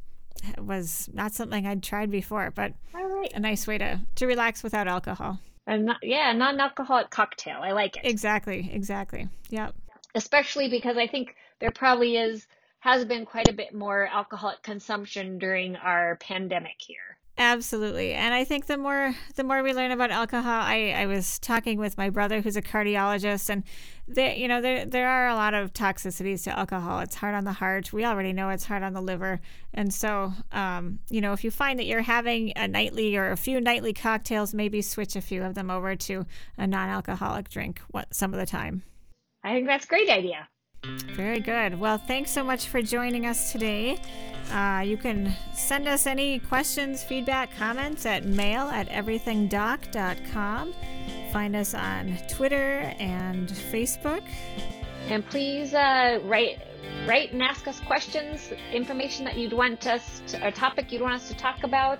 was 0.59 1.09
not 1.13 1.33
something 1.33 1.67
I'd 1.67 1.83
tried 1.83 2.11
before, 2.11 2.51
but 2.51 2.75
right. 2.93 3.33
a 3.35 3.41
nice 3.41 3.67
way 3.67 3.79
to, 3.79 4.01
to 4.17 4.27
relax 4.27 4.63
without 4.63 4.87
alcohol. 4.87 5.41
And 5.67 5.87
not, 5.87 5.99
yeah, 6.03 6.33
non-alcoholic 6.33 7.11
cocktail. 7.11 7.61
I 7.63 7.73
like 7.73 7.97
it. 7.97 8.05
Exactly, 8.05 8.71
exactly. 8.73 9.29
Yep. 9.51 9.75
Especially 10.15 10.69
because 10.69 10.97
I 10.97 11.07
think 11.07 11.35
there 11.59 11.73
probably 11.73 12.17
is 12.17 12.47
has 12.81 13.05
been 13.05 13.27
quite 13.27 13.49
a 13.49 13.53
bit 13.53 13.75
more 13.75 14.09
alcoholic 14.13 14.63
consumption 14.63 15.39
during 15.39 15.75
our 15.77 16.17
pandemic 16.17 16.77
here. 16.79 17.16
Absolutely. 17.39 18.15
And 18.15 18.33
I 18.33 18.45
think 18.45 18.65
the 18.65 18.79
more 18.79 19.15
the 19.35 19.45
more 19.45 19.63
we 19.63 19.75
learn 19.75 19.91
about 19.91 20.11
alcohol, 20.11 20.63
I, 20.63 20.95
I 20.97 21.05
was 21.05 21.39
talking 21.39 21.79
with 21.79 21.99
my 21.99 22.09
brother 22.09 22.41
who's 22.41 22.57
a 22.57 22.63
cardiologist 22.63 23.51
and 23.51 23.63
there 24.09 24.35
you 24.35 24.49
know, 24.49 24.63
there 24.63 24.87
there 24.87 25.07
are 25.07 25.29
a 25.29 25.35
lot 25.35 25.53
of 25.53 25.75
toxicities 25.75 26.45
to 26.45 26.59
alcohol. 26.59 27.01
It's 27.01 27.17
hard 27.17 27.35
on 27.35 27.45
the 27.45 27.53
heart. 27.53 27.93
We 27.93 28.07
already 28.07 28.33
know 28.33 28.49
it's 28.49 28.65
hard 28.65 28.83
on 28.83 28.95
the 28.95 29.03
liver. 29.03 29.41
And 29.75 29.93
so 29.93 30.33
um, 30.51 31.01
you 31.11 31.21
know, 31.21 31.35
if 31.35 31.45
you 31.45 31.51
find 31.51 31.79
that 31.79 31.85
you're 31.85 32.01
having 32.01 32.53
a 32.57 32.67
nightly 32.67 33.15
or 33.17 33.31
a 33.31 33.37
few 33.37 33.61
nightly 33.61 33.93
cocktails, 33.93 34.55
maybe 34.55 34.81
switch 34.81 35.15
a 35.15 35.21
few 35.21 35.43
of 35.43 35.55
them 35.55 35.71
over 35.71 35.95
to 35.95 36.25
a 36.57 36.67
non 36.67 36.89
alcoholic 36.89 37.51
drink 37.51 37.83
what 37.91 38.15
some 38.15 38.33
of 38.33 38.41
the 38.41 38.47
time. 38.47 38.83
I 39.45 39.53
think 39.53 39.67
that's 39.67 39.85
a 39.85 39.89
great 39.89 40.09
idea. 40.09 40.49
Very 41.15 41.41
good. 41.41 41.79
Well, 41.79 41.99
thanks 41.99 42.31
so 42.31 42.45
much 42.45 42.69
for 42.69 42.83
joining 42.83 43.27
us 43.27 43.53
today. 43.53 43.99
Uh, 44.53 44.83
you 44.85 44.97
can 44.97 45.35
send 45.55 45.89
us 45.89 46.07
any 46.07 46.39
questions, 46.39 47.03
feedback, 47.03 47.55
comments 47.57 48.07
at 48.07 48.25
mail 48.25 48.69
at 48.69 48.89
everythingdoc.com. 48.89 50.75
Find 51.33 51.57
us 51.57 51.75
on 51.75 52.17
Twitter 52.29 52.95
and 52.99 53.49
Facebook. 53.49 54.23
And 55.09 55.27
please 55.27 55.75
uh, 55.75 56.21
write 56.25 56.61
write 57.07 57.33
and 57.33 57.43
ask 57.43 57.69
us 57.69 57.79
questions, 57.81 58.53
information 58.73 59.25
that 59.25 59.37
you'd 59.37 59.53
want 59.53 59.87
us 59.87 60.23
to, 60.29 60.47
a 60.47 60.53
topic 60.53 60.93
you'd 60.93 61.03
want 61.03 61.15
us 61.15 61.29
to 61.29 61.35
talk 61.35 61.63
about. 61.63 61.99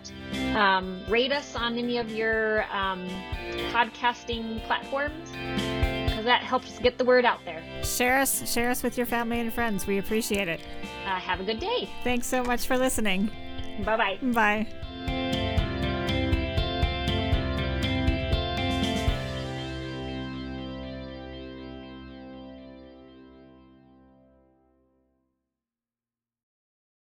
Um, 0.55 1.03
rate 1.09 1.33
us 1.33 1.55
on 1.55 1.77
any 1.77 1.99
of 1.99 2.11
your 2.11 2.63
um, 2.73 3.09
podcasting 3.73 4.65
platforms 4.65 5.86
that 6.27 6.43
helps 6.43 6.71
us 6.73 6.79
get 6.79 6.99
the 6.99 7.05
word 7.05 7.25
out 7.25 7.41
there. 7.45 7.63
Share 7.83 8.19
us, 8.19 8.53
share 8.53 8.71
us 8.71 8.83
with 8.83 8.97
your 8.97 9.07
family 9.07 9.41
and 9.41 9.53
friends. 9.53 9.87
We 9.87 9.99
appreciate 9.99 10.49
it. 10.49 10.61
Uh, 11.07 11.19
have 11.19 11.41
a 11.41 11.45
good 11.45 11.61
day. 11.61 11.89
Thanks 12.05 12.27
so 12.27 12.43
much 12.45 12.67
for 12.67 12.77
listening. 12.77 13.31
Bye 13.85 13.97
bye. 13.97 14.19
Bye. 14.23 15.46